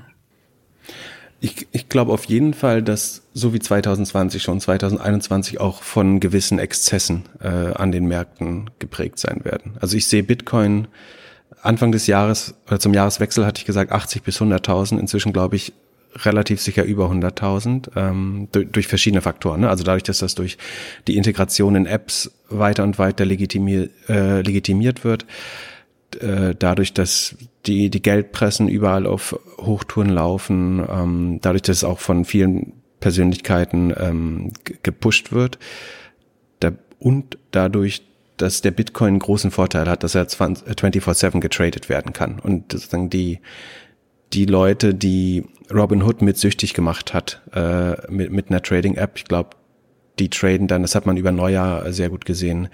[1.43, 6.59] Ich, ich glaube auf jeden Fall, dass so wie 2020 schon 2021 auch von gewissen
[6.59, 9.73] Exzessen äh, an den Märkten geprägt sein werden.
[9.81, 10.87] Also ich sehe Bitcoin
[11.63, 14.99] Anfang des Jahres oder zum Jahreswechsel hatte ich gesagt 80 bis 100.000.
[14.99, 15.73] Inzwischen glaube ich
[16.15, 19.61] relativ sicher über 100.000 ähm, durch, durch verschiedene Faktoren.
[19.61, 19.69] Ne?
[19.69, 20.59] Also dadurch, dass das durch
[21.07, 25.25] die Integration in Apps weiter und weiter legitimier, äh, legitimiert wird,
[26.17, 31.99] äh, dadurch, dass die, die Geldpressen überall auf Hochtouren laufen, ähm, dadurch, dass es auch
[31.99, 34.51] von vielen Persönlichkeiten ähm,
[34.83, 35.59] gepusht wird
[36.59, 38.03] da, und dadurch,
[38.37, 42.39] dass der Bitcoin einen großen Vorteil hat, dass er 24-7 getradet werden kann.
[42.39, 43.39] Und sozusagen die,
[44.33, 49.25] die Leute, die Robin Hood mit süchtig gemacht hat, äh, mit, mit einer Trading-App, ich
[49.25, 49.51] glaube,
[50.19, 52.69] die traden dann, das hat man über Neujahr sehr gut gesehen,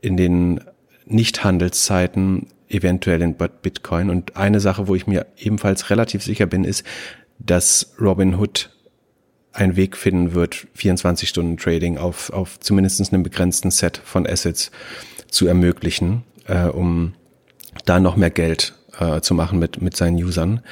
[0.00, 0.60] in den
[1.06, 4.10] Nicht-Handelszeiten eventuell in Bitcoin.
[4.10, 6.84] Und eine Sache, wo ich mir ebenfalls relativ sicher bin, ist,
[7.38, 8.70] dass Robin Hood
[9.52, 14.70] einen Weg finden wird, 24 Stunden Trading auf, auf zumindest einem begrenzten Set von Assets
[15.28, 17.14] zu ermöglichen, äh, um
[17.84, 20.62] da noch mehr Geld äh, zu machen mit, mit seinen Usern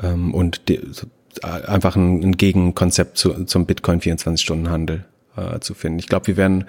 [0.00, 0.62] ähm, und
[0.92, 1.06] so,
[1.42, 5.04] einfach ein, ein Gegenkonzept zu, zum Bitcoin 24-Stunden-Handel
[5.36, 5.98] äh, zu finden.
[5.98, 6.64] Ich glaube, wir werden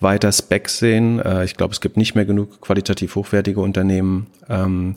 [0.00, 1.20] weiter Specs sehen.
[1.20, 4.96] Äh, ich glaube, es gibt nicht mehr genug qualitativ hochwertige Unternehmen, ähm,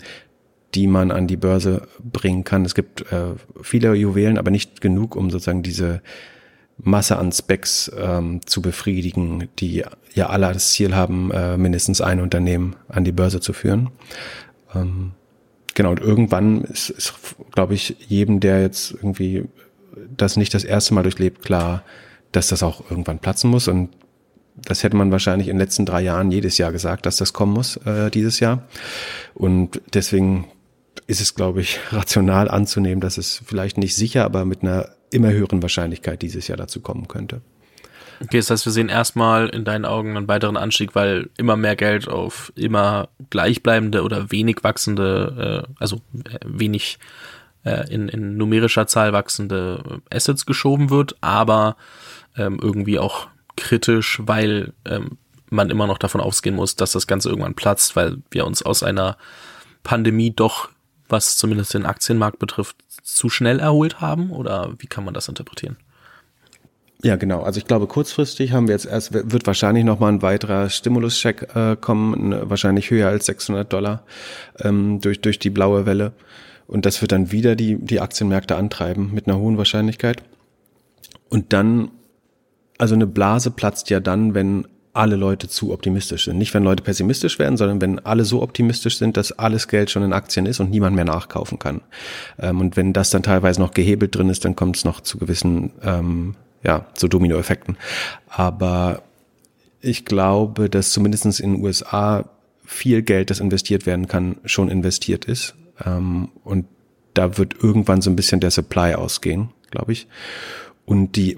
[0.75, 2.65] die man an die Börse bringen kann.
[2.65, 6.01] Es gibt äh, viele Juwelen, aber nicht genug, um sozusagen diese
[6.77, 12.21] Masse an Specs ähm, zu befriedigen, die ja alle das Ziel haben, äh, mindestens ein
[12.21, 13.89] Unternehmen an die Börse zu führen.
[14.75, 15.13] Ähm,
[15.73, 17.13] genau, und irgendwann ist, ist
[17.51, 19.45] glaube ich, jedem, der jetzt irgendwie
[20.15, 21.83] das nicht das erste Mal durchlebt, klar,
[22.31, 23.67] dass das auch irgendwann platzen muss.
[23.67, 23.89] Und
[24.55, 27.53] das hätte man wahrscheinlich in den letzten drei Jahren jedes Jahr gesagt, dass das kommen
[27.53, 28.63] muss äh, dieses Jahr.
[29.33, 30.47] Und deswegen
[31.05, 35.31] ist es, glaube ich, rational anzunehmen, dass es vielleicht nicht sicher, aber mit einer immer
[35.31, 37.41] höheren Wahrscheinlichkeit dieses Jahr dazu kommen könnte.
[38.19, 41.75] Okay, das heißt, wir sehen erstmal in deinen Augen einen weiteren Anstieg, weil immer mehr
[41.75, 46.97] Geld auf immer gleichbleibende oder wenig wachsende, äh, also äh, wenig
[47.67, 51.75] äh, in, in numerischer Zahl wachsende Assets geschoben wird, aber
[52.35, 55.17] ähm, irgendwie auch kritisch, weil ähm,
[55.49, 58.83] man immer noch davon ausgehen muss, dass das Ganze irgendwann platzt, weil wir uns aus
[58.83, 59.17] einer
[59.83, 60.69] Pandemie doch,
[61.09, 64.31] was zumindest den Aktienmarkt betrifft, zu schnell erholt haben?
[64.31, 65.77] Oder wie kann man das interpretieren?
[67.03, 67.43] Ja, genau.
[67.43, 71.75] Also ich glaube, kurzfristig haben wir jetzt erst, wird wahrscheinlich nochmal ein weiterer Stimuluscheck äh,
[71.75, 74.03] kommen, wahrscheinlich höher als 600 Dollar
[74.59, 76.13] ähm, durch, durch die blaue Welle.
[76.67, 80.23] Und das wird dann wieder die, die Aktienmärkte antreiben mit einer hohen Wahrscheinlichkeit.
[81.29, 81.91] Und dann
[82.77, 86.37] also eine Blase platzt ja dann, wenn alle Leute zu optimistisch sind.
[86.37, 90.03] Nicht, wenn Leute pessimistisch werden, sondern wenn alle so optimistisch sind, dass alles Geld schon
[90.03, 91.81] in Aktien ist und niemand mehr nachkaufen kann.
[92.39, 95.19] Ähm, und wenn das dann teilweise noch gehebelt drin ist, dann kommt es noch zu
[95.19, 97.77] gewissen, ähm, ja, zu Dominoeffekten.
[98.27, 99.03] Aber
[99.81, 102.27] ich glaube, dass zumindestens in den USA
[102.65, 105.55] viel Geld, das investiert werden kann, schon investiert ist.
[105.85, 106.65] Ähm, und
[107.13, 110.07] da wird irgendwann so ein bisschen der Supply ausgehen, glaube ich.
[110.85, 111.37] Und die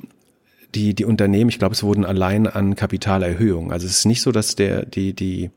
[0.75, 3.71] die, die Unternehmen, ich glaube, es wurden allein an Kapitalerhöhungen.
[3.71, 5.49] Also es ist nicht so, dass der, die, die,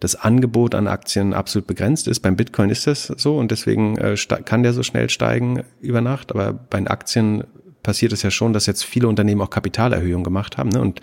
[0.00, 2.20] das Angebot an Aktien absolut begrenzt ist.
[2.20, 6.32] Beim Bitcoin ist das so und deswegen äh, kann der so schnell steigen über Nacht.
[6.32, 7.44] Aber bei den Aktien
[7.82, 10.70] passiert es ja schon, dass jetzt viele Unternehmen auch Kapitalerhöhungen gemacht haben.
[10.70, 10.80] Ne?
[10.80, 11.00] Und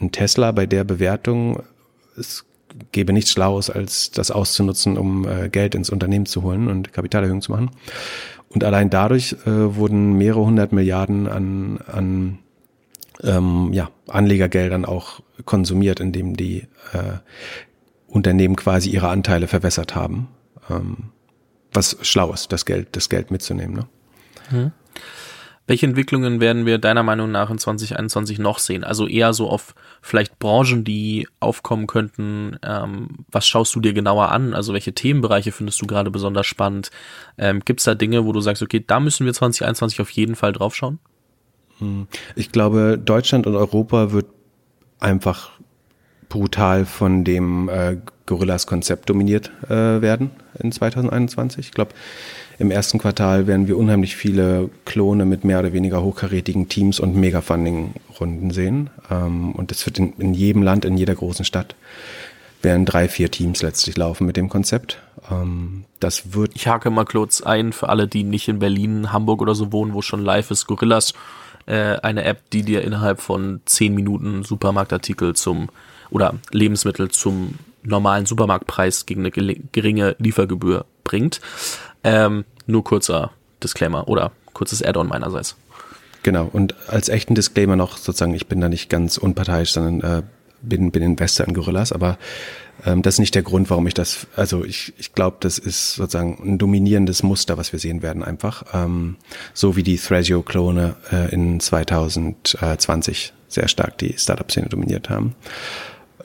[0.00, 1.62] ein Tesla bei der Bewertung,
[2.16, 2.44] es
[2.92, 7.42] gäbe nichts Schlaues, als das auszunutzen, um äh, Geld ins Unternehmen zu holen und Kapitalerhöhungen
[7.42, 7.70] zu machen.
[8.48, 12.38] Und allein dadurch äh, wurden mehrere hundert Milliarden an, an
[13.22, 17.18] ähm, ja, Anlegergeldern auch konsumiert, indem die äh,
[18.06, 20.28] Unternehmen quasi ihre Anteile verwässert haben.
[20.68, 20.96] Ähm,
[21.72, 23.74] was schlau ist, das Geld, das Geld mitzunehmen.
[23.74, 23.86] Ne?
[24.48, 24.72] Hm.
[25.66, 28.82] Welche Entwicklungen werden wir deiner Meinung nach in 2021 noch sehen?
[28.82, 32.58] Also eher so auf vielleicht Branchen, die aufkommen könnten.
[32.64, 34.54] Ähm, was schaust du dir genauer an?
[34.54, 36.90] Also welche Themenbereiche findest du gerade besonders spannend?
[37.38, 40.34] Ähm, Gibt es da Dinge, wo du sagst, okay, da müssen wir 2021 auf jeden
[40.34, 40.98] Fall drauf schauen?
[41.78, 42.08] Hm.
[42.34, 44.26] Ich glaube, Deutschland und Europa wird
[44.98, 45.50] einfach
[46.28, 51.66] brutal von dem äh, Gorillas-Konzept dominiert äh, werden in 2021.
[51.66, 51.92] Ich glaube,
[52.58, 57.16] im ersten Quartal werden wir unheimlich viele Klone mit mehr oder weniger hochkarätigen Teams und
[57.16, 58.90] Mega-Funding-Runden sehen.
[59.10, 61.74] Ähm, und das wird in, in, jedem Land, in jeder großen Stadt
[62.62, 65.02] werden drei, vier Teams letztlich laufen mit dem Konzept.
[65.30, 66.52] Ähm, das wird.
[66.54, 69.94] Ich hake mal kurz ein für alle, die nicht in Berlin, Hamburg oder so wohnen,
[69.94, 70.66] wo schon live ist.
[70.66, 71.12] Gorillas
[71.66, 75.68] äh, eine App, die dir innerhalb von zehn Minuten Supermarktartikel zum
[76.10, 81.40] oder Lebensmittel zum normalen Supermarktpreis gegen eine geringe Liefergebühr bringt.
[82.04, 85.56] Ähm, nur kurzer Disclaimer oder kurzes Add-on meinerseits.
[86.22, 90.22] Genau, und als echten Disclaimer noch sozusagen, ich bin da nicht ganz unparteiisch, sondern äh,
[90.62, 92.18] bin, bin Investor in Gorillas, aber
[92.84, 95.94] ähm, das ist nicht der Grund, warum ich das, also ich, ich glaube, das ist
[95.94, 98.64] sozusagen ein dominierendes Muster, was wir sehen werden einfach.
[98.72, 99.16] Ähm,
[99.52, 105.34] so wie die Thrasio-Klone äh, in 2020 sehr stark die Startup-Szene dominiert haben.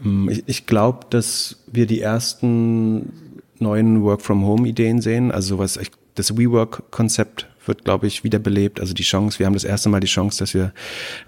[0.03, 3.26] Ähm, ich ich glaube, dass wir die ersten
[3.59, 5.79] neuen Work-from-Home-Ideen sehen, also sowas,
[6.15, 8.79] das WeWork-Konzept wird, glaube ich, wiederbelebt.
[8.79, 10.73] Also die Chance, wir haben das erste Mal die Chance, dass wir,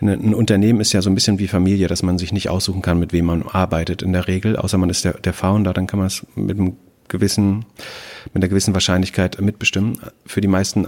[0.02, 3.00] ein Unternehmen ist ja so ein bisschen wie Familie, dass man sich nicht aussuchen kann,
[3.00, 6.00] mit wem man arbeitet in der Regel, außer man ist der, der Founder, dann kann
[6.00, 7.66] man es mit einem gewissen,
[8.34, 10.00] mit einer gewissen Wahrscheinlichkeit mitbestimmen.
[10.26, 10.88] Für die meisten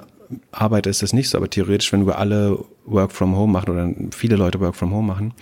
[0.51, 3.93] Arbeiter ist das nicht so, aber theoretisch, wenn wir alle Work from Home machen oder
[4.15, 5.33] viele Leute Work from Home machen,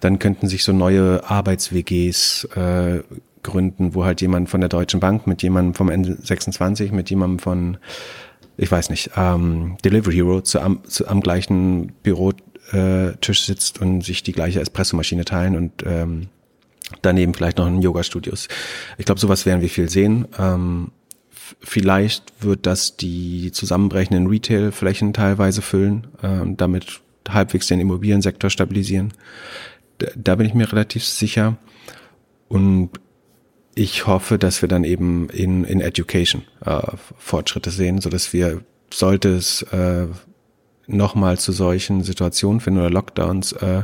[0.00, 3.02] dann könnten sich so neue Arbeits-WGs äh,
[3.44, 7.78] gründen, wo halt jemand von der Deutschen Bank mit jemandem vom N26, mit jemandem von
[8.56, 14.02] ich weiß nicht, ähm, Delivery Hero zu, am, zu, am gleichen Bürotisch äh, sitzt und
[14.02, 16.28] sich die gleiche Espressomaschine teilen und ähm,
[17.02, 18.48] daneben vielleicht noch ein Yoga-Studios.
[18.98, 20.28] Ich glaube, sowas werden wir viel sehen.
[20.38, 20.92] Ähm,
[21.60, 29.14] vielleicht wird das die zusammenbrechenden Retail-Flächen teilweise füllen äh, und damit halbwegs den Immobiliensektor stabilisieren.
[30.16, 31.56] Da bin ich mir relativ sicher.
[32.48, 32.90] Und
[33.74, 36.80] ich hoffe, dass wir dann eben in, in Education äh,
[37.18, 40.06] Fortschritte sehen, so dass wir, sollte es äh,
[40.86, 43.82] nochmal zu solchen Situationen finden oder Lockdowns äh,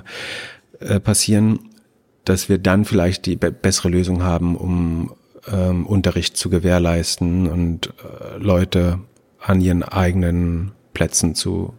[0.78, 1.70] äh, passieren,
[2.24, 5.12] dass wir dann vielleicht die be bessere Lösung haben, um
[5.50, 9.00] ähm, Unterricht zu gewährleisten und äh, Leute
[9.40, 11.74] an ihren eigenen Plätzen zu,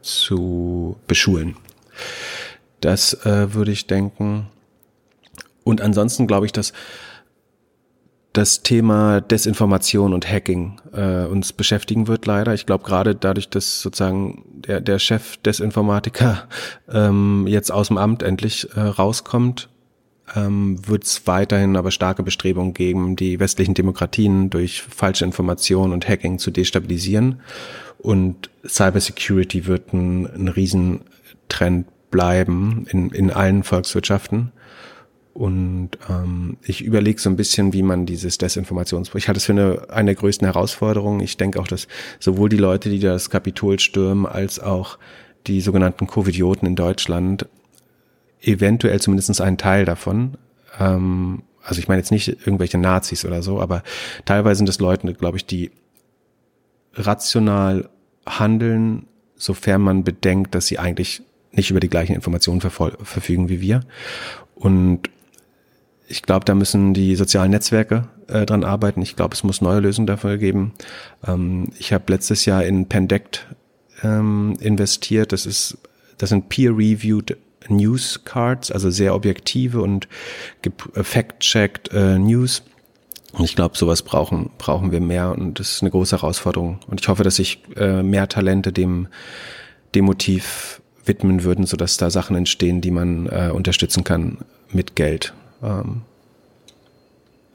[0.00, 1.56] zu beschulen.
[2.80, 4.46] Das äh, würde ich denken.
[5.64, 6.72] Und ansonsten glaube ich, dass
[8.32, 12.54] das Thema Desinformation und Hacking äh, uns beschäftigen wird, leider.
[12.54, 16.46] Ich glaube, gerade dadurch, dass sozusagen der, der Chef des Informatiker
[16.92, 19.68] ähm, jetzt aus dem Amt endlich äh, rauskommt,
[20.36, 26.08] ähm, wird es weiterhin aber starke Bestrebungen geben, die westlichen Demokratien durch falsche Informationen und
[26.08, 27.40] Hacking zu destabilisieren.
[27.98, 34.52] Und Cybersecurity wird ein, ein Riesentrend bleiben in, in allen Volkswirtschaften.
[35.38, 39.52] Und ähm, ich überlege so ein bisschen, wie man dieses Desinformationsprojekt, ich halte es für
[39.52, 41.20] eine, eine der größten Herausforderungen.
[41.20, 41.86] Ich denke auch, dass
[42.18, 44.98] sowohl die Leute, die das Kapitol stürmen, als auch
[45.46, 47.46] die sogenannten Covidioten in Deutschland,
[48.40, 50.38] eventuell zumindest einen Teil davon,
[50.80, 53.84] ähm, also ich meine jetzt nicht irgendwelche Nazis oder so, aber
[54.24, 55.70] teilweise sind es Leute, glaube ich, die
[56.94, 57.88] rational
[58.26, 61.22] handeln, sofern man bedenkt, dass sie eigentlich
[61.52, 63.82] nicht über die gleichen Informationen verfügen wie wir.
[64.56, 65.10] Und
[66.08, 69.02] ich glaube, da müssen die sozialen Netzwerke äh, dran arbeiten.
[69.02, 70.72] Ich glaube, es muss neue Lösungen dafür geben.
[71.26, 73.46] Ähm, ich habe letztes Jahr in Pendect
[74.02, 75.32] ähm, investiert.
[75.32, 75.78] Das ist,
[76.16, 77.36] das sind peer-reviewed
[77.68, 80.08] News Cards, also sehr objektive und
[80.62, 82.62] äh, fact-checked äh, News
[83.32, 86.80] Und ich glaube, sowas brauchen, brauchen wir mehr und das ist eine große Herausforderung.
[86.86, 89.08] Und ich hoffe, dass sich äh, mehr Talente dem,
[89.94, 94.38] dem Motiv widmen würden, sodass da Sachen entstehen, die man äh, unterstützen kann
[94.72, 95.34] mit Geld.
[95.62, 96.02] Ähm,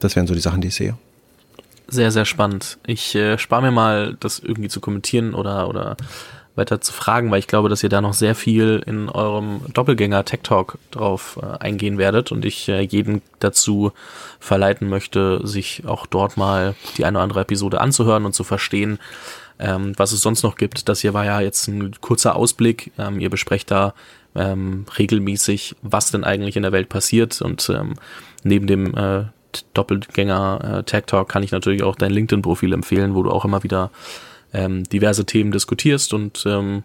[0.00, 0.96] das wären so die Sachen, die ich sehe.
[1.86, 2.78] Sehr, sehr spannend.
[2.86, 5.96] Ich äh, spare mir mal, das irgendwie zu kommentieren oder, oder
[6.56, 10.24] weiter zu fragen, weil ich glaube, dass ihr da noch sehr viel in eurem Doppelgänger
[10.24, 13.92] Tech Talk drauf äh, eingehen werdet und ich äh, jeden dazu
[14.38, 18.98] verleiten möchte, sich auch dort mal die eine oder andere Episode anzuhören und zu verstehen,
[19.58, 20.88] ähm, was es sonst noch gibt.
[20.88, 22.92] Das hier war ja jetzt ein kurzer Ausblick.
[22.98, 23.94] Ähm, ihr besprecht da
[24.34, 27.94] ähm, regelmäßig, was denn eigentlich in der Welt passiert und ähm,
[28.42, 29.24] neben dem äh,
[29.72, 33.62] Doppelgänger äh, Tech Talk kann ich natürlich auch dein LinkedIn-Profil empfehlen, wo du auch immer
[33.62, 33.90] wieder
[34.52, 36.82] ähm, diverse Themen diskutierst und ähm,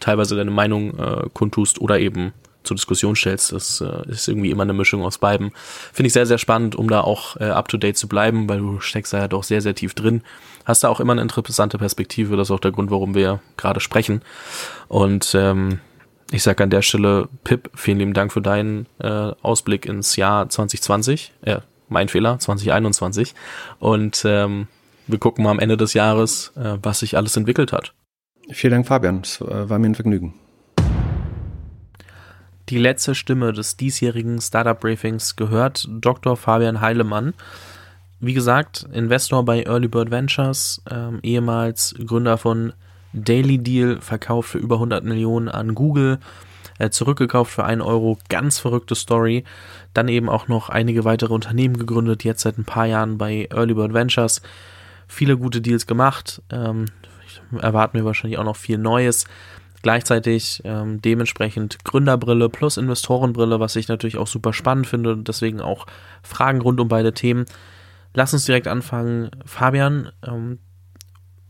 [0.00, 2.32] teilweise deine Meinung äh, kundtust oder eben
[2.62, 3.52] zur Diskussion stellst.
[3.52, 5.52] Das äh, ist irgendwie immer eine Mischung aus beiden.
[5.92, 9.12] Finde ich sehr, sehr spannend, um da auch äh, up-to-date zu bleiben, weil du steckst
[9.12, 10.22] da ja doch sehr, sehr tief drin.
[10.64, 12.36] Hast da auch immer eine interessante Perspektive.
[12.36, 14.22] Das ist auch der Grund, warum wir gerade sprechen.
[14.88, 15.80] Und ähm,
[16.30, 20.48] ich sage an der Stelle, Pip, vielen lieben Dank für deinen äh, Ausblick ins Jahr
[20.48, 21.32] 2020.
[21.44, 23.34] Ja, mein Fehler, 2021.
[23.78, 24.68] Und ähm,
[25.06, 27.94] wir gucken mal am Ende des Jahres, äh, was sich alles entwickelt hat.
[28.50, 29.20] Vielen Dank, Fabian.
[29.22, 30.34] Es äh, war mir ein Vergnügen.
[32.68, 36.36] Die letzte Stimme des diesjährigen Startup Briefings gehört Dr.
[36.36, 37.34] Fabian Heilemann.
[38.20, 42.72] Wie gesagt, Investor bei Early Bird Ventures, ähm, ehemals Gründer von
[43.12, 46.18] Daily Deal, verkauft für über 100 Millionen an Google,
[46.78, 49.44] äh, zurückgekauft für einen Euro, ganz verrückte Story.
[49.94, 53.74] Dann eben auch noch einige weitere Unternehmen gegründet, jetzt seit ein paar Jahren bei Early
[53.74, 54.42] Bird Ventures
[55.06, 56.42] viele gute Deals gemacht.
[56.50, 56.86] Ähm,
[57.60, 59.26] erwarten wir wahrscheinlich auch noch viel Neues.
[59.82, 65.60] Gleichzeitig ähm, dementsprechend Gründerbrille plus Investorenbrille, was ich natürlich auch super spannend finde und deswegen
[65.60, 65.86] auch
[66.22, 67.46] Fragen rund um beide Themen.
[68.12, 69.30] Lass uns direkt anfangen.
[69.46, 70.58] Fabian, ähm,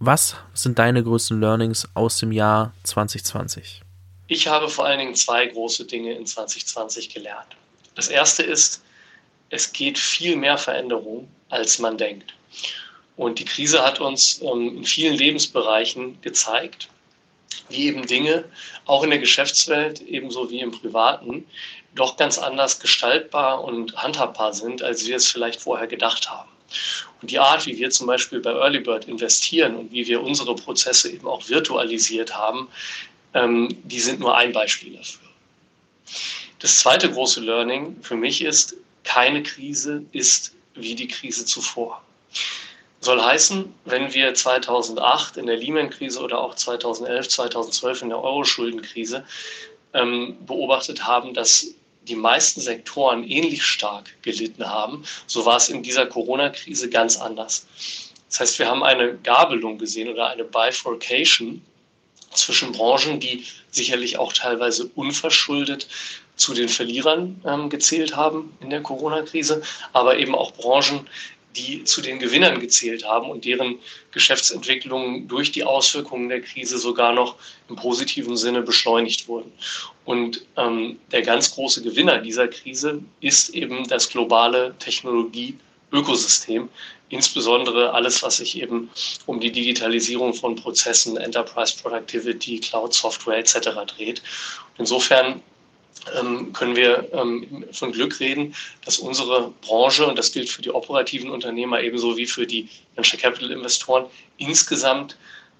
[0.00, 3.82] was sind deine größten Learnings aus dem Jahr 2020?
[4.28, 7.56] Ich habe vor allen Dingen zwei große Dinge in 2020 gelernt.
[7.94, 8.82] Das erste ist,
[9.50, 12.32] es geht viel mehr Veränderung, als man denkt.
[13.16, 16.88] Und die Krise hat uns ähm, in vielen Lebensbereichen gezeigt,
[17.68, 18.44] wie eben Dinge
[18.86, 21.44] auch in der Geschäftswelt ebenso wie im Privaten
[21.94, 26.48] doch ganz anders gestaltbar und handhabbar sind, als wir es vielleicht vorher gedacht haben.
[27.20, 30.54] Und die Art, wie wir zum Beispiel bei Early Bird investieren und wie wir unsere
[30.54, 32.68] Prozesse eben auch virtualisiert haben,
[33.34, 35.28] ähm, die sind nur ein Beispiel dafür.
[36.58, 42.02] Das zweite große Learning für mich ist, keine Krise ist wie die Krise zuvor.
[43.00, 49.24] Soll heißen, wenn wir 2008 in der Lehman-Krise oder auch 2011, 2012 in der Euro-Schuldenkrise
[49.94, 51.74] ähm, beobachtet haben, dass
[52.10, 57.66] die meisten Sektoren ähnlich stark gelitten haben, so war es in dieser Corona-Krise ganz anders.
[58.28, 61.62] Das heißt, wir haben eine Gabelung gesehen oder eine Bifurcation
[62.32, 65.88] zwischen Branchen, die sicherlich auch teilweise unverschuldet
[66.36, 71.06] zu den Verlierern ähm, gezählt haben in der Corona-Krise, aber eben auch Branchen,
[71.56, 73.78] die zu den Gewinnern gezählt haben und deren
[74.12, 77.36] Geschäftsentwicklung durch die Auswirkungen der Krise sogar noch
[77.68, 79.52] im positiven Sinne beschleunigt wurden.
[80.04, 86.68] Und ähm, der ganz große Gewinner dieser Krise ist eben das globale Technologie-Ökosystem,
[87.08, 88.90] insbesondere alles, was sich eben
[89.26, 93.70] um die Digitalisierung von Prozessen, Enterprise Productivity, Cloud Software etc.
[93.96, 94.22] dreht.
[94.78, 95.42] Insofern
[96.52, 101.30] können wir ähm, von Glück reden, dass unsere Branche, und das gilt für die operativen
[101.30, 104.06] Unternehmer ebenso wie für die Venture Capital Investoren,
[104.38, 105.16] insgesamt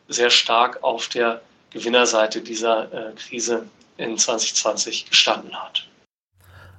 [0.09, 5.87] sehr stark auf der Gewinnerseite dieser äh, Krise in 2020 gestanden hat.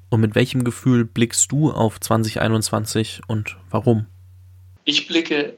[0.09, 4.07] Und mit welchem Gefühl blickst du auf 2021 und warum?
[4.83, 5.57] Ich blicke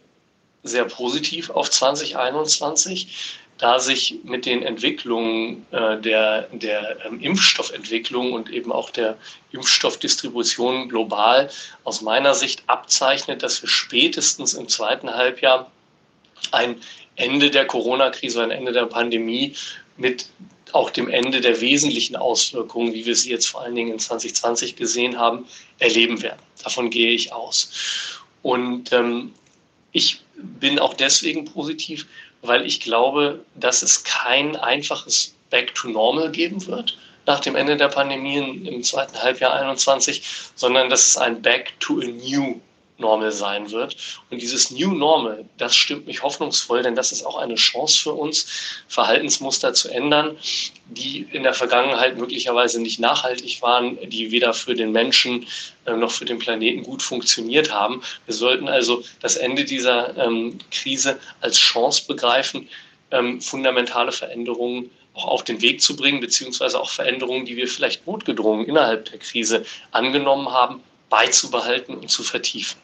[0.62, 8.49] sehr positiv auf 2021 da sich mit den Entwicklungen äh, der, der ähm, Impfstoffentwicklung und
[8.49, 9.17] eben auch der
[9.54, 11.49] Impfstoffdistribution global
[11.86, 15.71] aus meiner Sicht abzeichnet, dass wir spätestens im zweiten Halbjahr
[16.52, 16.76] ein
[17.15, 19.56] Ende der Corona-Krise, ein Ende der Pandemie
[19.95, 20.28] mit
[20.73, 24.76] auch dem Ende der wesentlichen Auswirkungen, wie wir sie jetzt vor allen Dingen in 2020
[24.76, 25.45] gesehen haben,
[25.80, 26.41] erleben werden.
[26.61, 27.72] Davon gehe ich aus.
[28.41, 29.32] Und ähm,
[29.93, 32.07] ich bin auch deswegen positiv,
[32.44, 37.78] weil ich glaube, dass es kein einfaches Back to Normal geben wird nach dem Ende
[37.78, 40.24] der Pandemie im zweiten Halbjahr 21,
[40.56, 42.60] sondern dass es ein Back to a New
[42.98, 43.96] Normal sein wird.
[44.30, 48.14] Und dieses New Normal, das stimmt mich hoffnungsvoll, denn das ist auch eine Chance für
[48.14, 48.48] uns,
[48.88, 50.38] Verhaltensmuster zu ändern,
[50.86, 55.48] die in der Vergangenheit möglicherweise nicht nachhaltig waren, die weder für den Menschen
[55.86, 58.02] äh, noch für den Planeten gut funktioniert haben.
[58.26, 62.70] Wir sollten also das Ende dieser ähm, Krise als Chance begreifen,
[63.12, 68.06] ähm, fundamentale Veränderungen auch auf den Weg zu bringen, beziehungsweise auch Veränderungen, die wir vielleicht
[68.08, 70.82] notgedrungen innerhalb der Krise angenommen haben,
[71.14, 72.82] beizubehalten und zu vertiefen.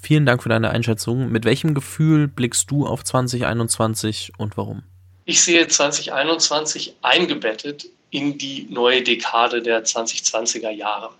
[0.00, 1.32] Vielen Dank für deine Einschätzung.
[1.32, 4.84] Mit welchem Gefühl blickst du auf 2021 und warum?
[5.24, 11.10] Ich sehe 2021 eingebettet in die neue Dekade der 2020er Jahre.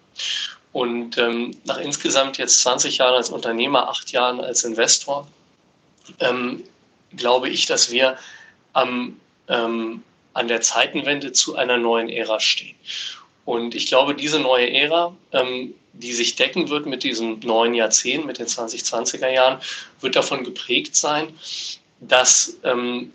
[0.70, 5.26] Und ähm, nach insgesamt jetzt 20 Jahren als Unternehmer, acht Jahren als Investor,
[6.20, 6.62] ähm,
[7.16, 8.16] glaube ich, dass wir
[8.72, 9.16] am,
[9.48, 10.04] ähm,
[10.34, 12.76] an der Zeitenwende zu einer neuen Ära stehen.
[13.44, 18.26] Und ich glaube, diese neue Ära, ähm, die sich decken wird mit diesem neuen Jahrzehnt,
[18.26, 19.60] mit den 2020er Jahren,
[20.00, 21.28] wird davon geprägt sein,
[22.00, 23.12] dass ähm,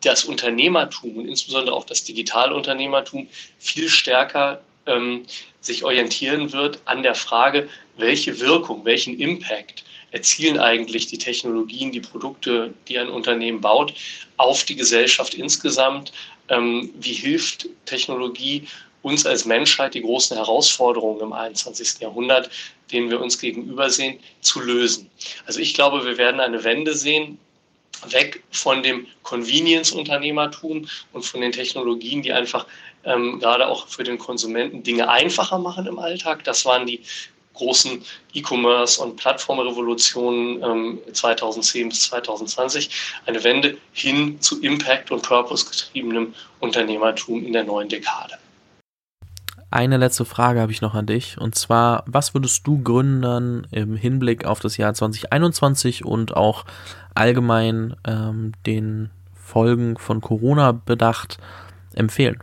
[0.00, 5.24] das Unternehmertum und insbesondere auch das Digitalunternehmertum viel stärker ähm,
[5.60, 12.00] sich orientieren wird an der Frage, welche Wirkung, welchen Impact erzielen eigentlich die Technologien, die
[12.00, 13.94] Produkte, die ein Unternehmen baut,
[14.36, 16.12] auf die Gesellschaft insgesamt?
[16.48, 18.68] Ähm, wie hilft Technologie
[19.04, 22.00] uns als Menschheit die großen Herausforderungen im 21.
[22.00, 22.50] Jahrhundert,
[22.90, 25.10] denen wir uns gegenübersehen, zu lösen?
[25.46, 27.38] Also ich glaube, wir werden eine Wende sehen
[28.08, 32.66] weg von dem Convenience-Unternehmertum und von den Technologien, die einfach
[33.04, 36.42] ähm, gerade auch für den Konsumenten Dinge einfacher machen im Alltag.
[36.44, 37.00] Das waren die
[37.52, 42.90] großen E-Commerce- und Plattformrevolutionen ähm, 2010 bis 2020.
[43.26, 48.38] Eine Wende hin zu Impact- und Purpose-getriebenem Unternehmertum in der neuen Dekade.
[49.70, 51.38] Eine letzte Frage habe ich noch an dich.
[51.38, 56.64] Und zwar, was würdest du Gründern im Hinblick auf das Jahr 2021 und auch
[57.14, 61.38] allgemein ähm, den Folgen von Corona bedacht
[61.94, 62.42] empfehlen?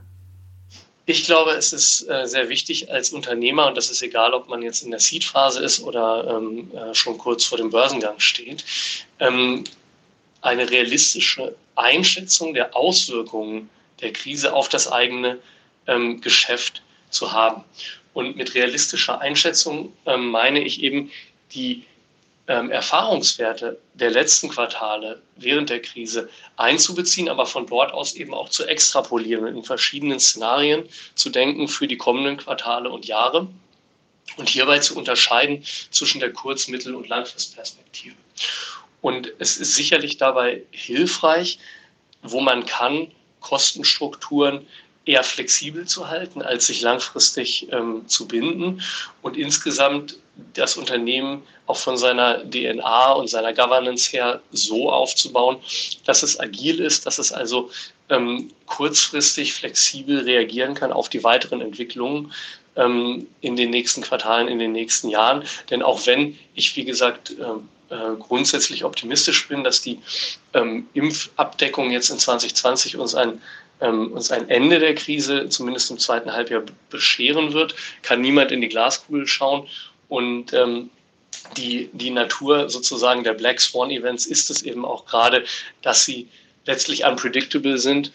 [1.06, 4.62] Ich glaube, es ist äh, sehr wichtig als Unternehmer, und das ist egal, ob man
[4.62, 8.64] jetzt in der Seed-Phase ist oder ähm, äh, schon kurz vor dem Börsengang steht,
[9.20, 9.64] ähm,
[10.42, 13.70] eine realistische Einschätzung der Auswirkungen
[14.02, 15.40] der Krise auf das eigene
[15.88, 16.82] ähm, Geschäft
[17.12, 17.64] zu haben.
[18.14, 21.12] Und mit realistischer Einschätzung ähm, meine ich eben
[21.54, 21.86] die
[22.48, 28.50] ähm, Erfahrungswerte der letzten Quartale während der Krise einzubeziehen, aber von dort aus eben auch
[28.50, 30.84] zu extrapolieren in verschiedenen Szenarien
[31.16, 33.48] zu denken für die kommenden Quartale und Jahre
[34.38, 38.16] und hierbei zu unterscheiden zwischen der Kurz-, Mittel- und Langfristperspektive.
[39.02, 41.60] Und es ist sicherlich dabei hilfreich,
[42.22, 44.68] wo man kann, Kostenstrukturen
[45.06, 48.82] eher flexibel zu halten, als sich langfristig ähm, zu binden
[49.22, 50.18] und insgesamt
[50.54, 55.58] das Unternehmen auch von seiner DNA und seiner Governance her so aufzubauen,
[56.06, 57.70] dass es agil ist, dass es also
[58.10, 62.32] ähm, kurzfristig flexibel reagieren kann auf die weiteren Entwicklungen
[62.76, 65.44] ähm, in den nächsten Quartalen, in den nächsten Jahren.
[65.70, 70.00] Denn auch wenn ich, wie gesagt, äh, äh, grundsätzlich optimistisch bin, dass die
[70.54, 73.42] ähm, Impfabdeckung jetzt in 2020 uns ein
[73.82, 78.62] ähm, uns ein Ende der Krise zumindest im zweiten Halbjahr bescheren wird, kann niemand in
[78.62, 79.68] die Glaskugel schauen.
[80.08, 80.90] Und ähm,
[81.58, 85.44] die, die Natur sozusagen der Black Swan Events ist es eben auch gerade,
[85.82, 86.28] dass sie
[86.66, 88.12] letztlich unpredictable sind.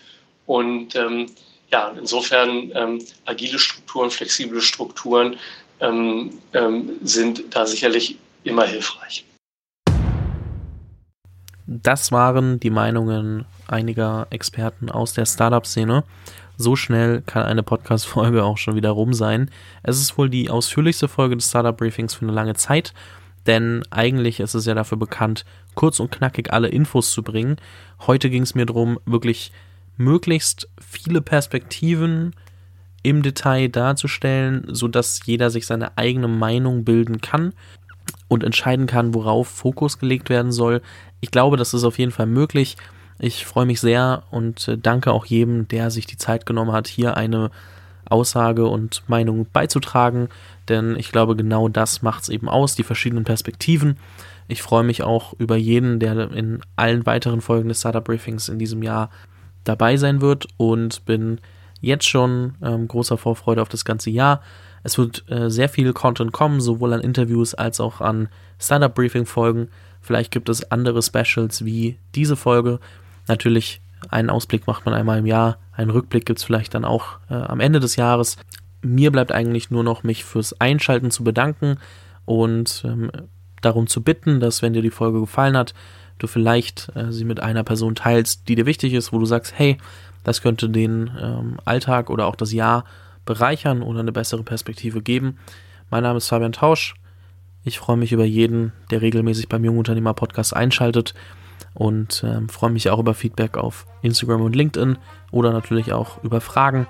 [0.47, 1.27] Und ähm,
[1.73, 5.37] ja, insofern ähm, agile Strukturen, flexible Strukturen
[5.81, 9.25] ähm, ähm, sind da sicherlich immer hilfreich.
[11.67, 16.05] Das waren die Meinungen einiger Experten aus der Startup-Szene.
[16.57, 19.51] So schnell kann eine Podcast-Folge auch schon wieder rum sein.
[19.83, 22.95] Es ist wohl die ausführlichste Folge des Startup-Briefings für eine lange Zeit,
[23.47, 25.45] denn eigentlich ist es ja dafür bekannt,
[25.75, 27.57] kurz und knackig alle Infos zu bringen.
[28.07, 29.53] Heute ging es mir darum, wirklich
[29.97, 32.35] möglichst viele Perspektiven
[33.03, 37.53] im Detail darzustellen, sodass jeder sich seine eigene Meinung bilden kann
[38.29, 40.83] und entscheiden kann, worauf Fokus gelegt werden soll.
[41.21, 42.77] Ich glaube, das ist auf jeden Fall möglich.
[43.19, 46.87] Ich freue mich sehr und äh, danke auch jedem, der sich die Zeit genommen hat,
[46.87, 47.51] hier eine
[48.09, 50.29] Aussage und Meinung beizutragen,
[50.69, 53.99] denn ich glaube, genau das macht es eben aus, die verschiedenen Perspektiven.
[54.49, 58.59] Ich freue mich auch über jeden, der in allen weiteren Folgen des Startup Briefings in
[58.59, 59.11] diesem Jahr
[59.65, 61.41] dabei sein wird und bin
[61.81, 64.41] jetzt schon ähm, großer Vorfreude auf das ganze Jahr.
[64.85, 68.29] Es wird äh, sehr viel Content kommen, sowohl an Interviews als auch an
[68.61, 69.69] Startup Briefing Folgen.
[70.01, 72.79] Vielleicht gibt es andere Specials wie diese Folge.
[73.29, 75.59] Natürlich, einen Ausblick macht man einmal im Jahr.
[75.73, 78.37] Einen Rückblick gibt es vielleicht dann auch äh, am Ende des Jahres.
[78.83, 81.79] Mir bleibt eigentlich nur noch, mich fürs Einschalten zu bedanken
[82.25, 83.11] und ähm,
[83.63, 85.75] darum zu bitten, dass wenn dir die Folge gefallen hat,
[86.19, 89.55] du vielleicht äh, sie mit einer Person teilst, die dir wichtig ist, wo du sagst,
[89.57, 89.79] hey,
[90.25, 92.85] das könnte den ähm, Alltag oder auch das Jahr
[93.25, 95.39] bereichern oder eine bessere Perspektive geben.
[95.91, 96.95] Mein Name ist Fabian Tausch.
[97.65, 101.15] Ich freue mich über jeden, der regelmäßig beim Jungunternehmer Podcast einschaltet
[101.75, 104.99] und ähm, freue mich auch über Feedback auf Instagram und LinkedIn
[105.31, 106.87] oder natürlich auch über Fragen.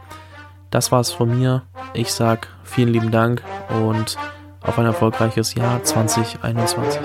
[0.70, 1.62] Das war's von mir.
[1.94, 3.42] Ich sag vielen lieben Dank
[3.82, 4.16] und
[4.60, 7.00] auf ein erfolgreiches Jahr 2021.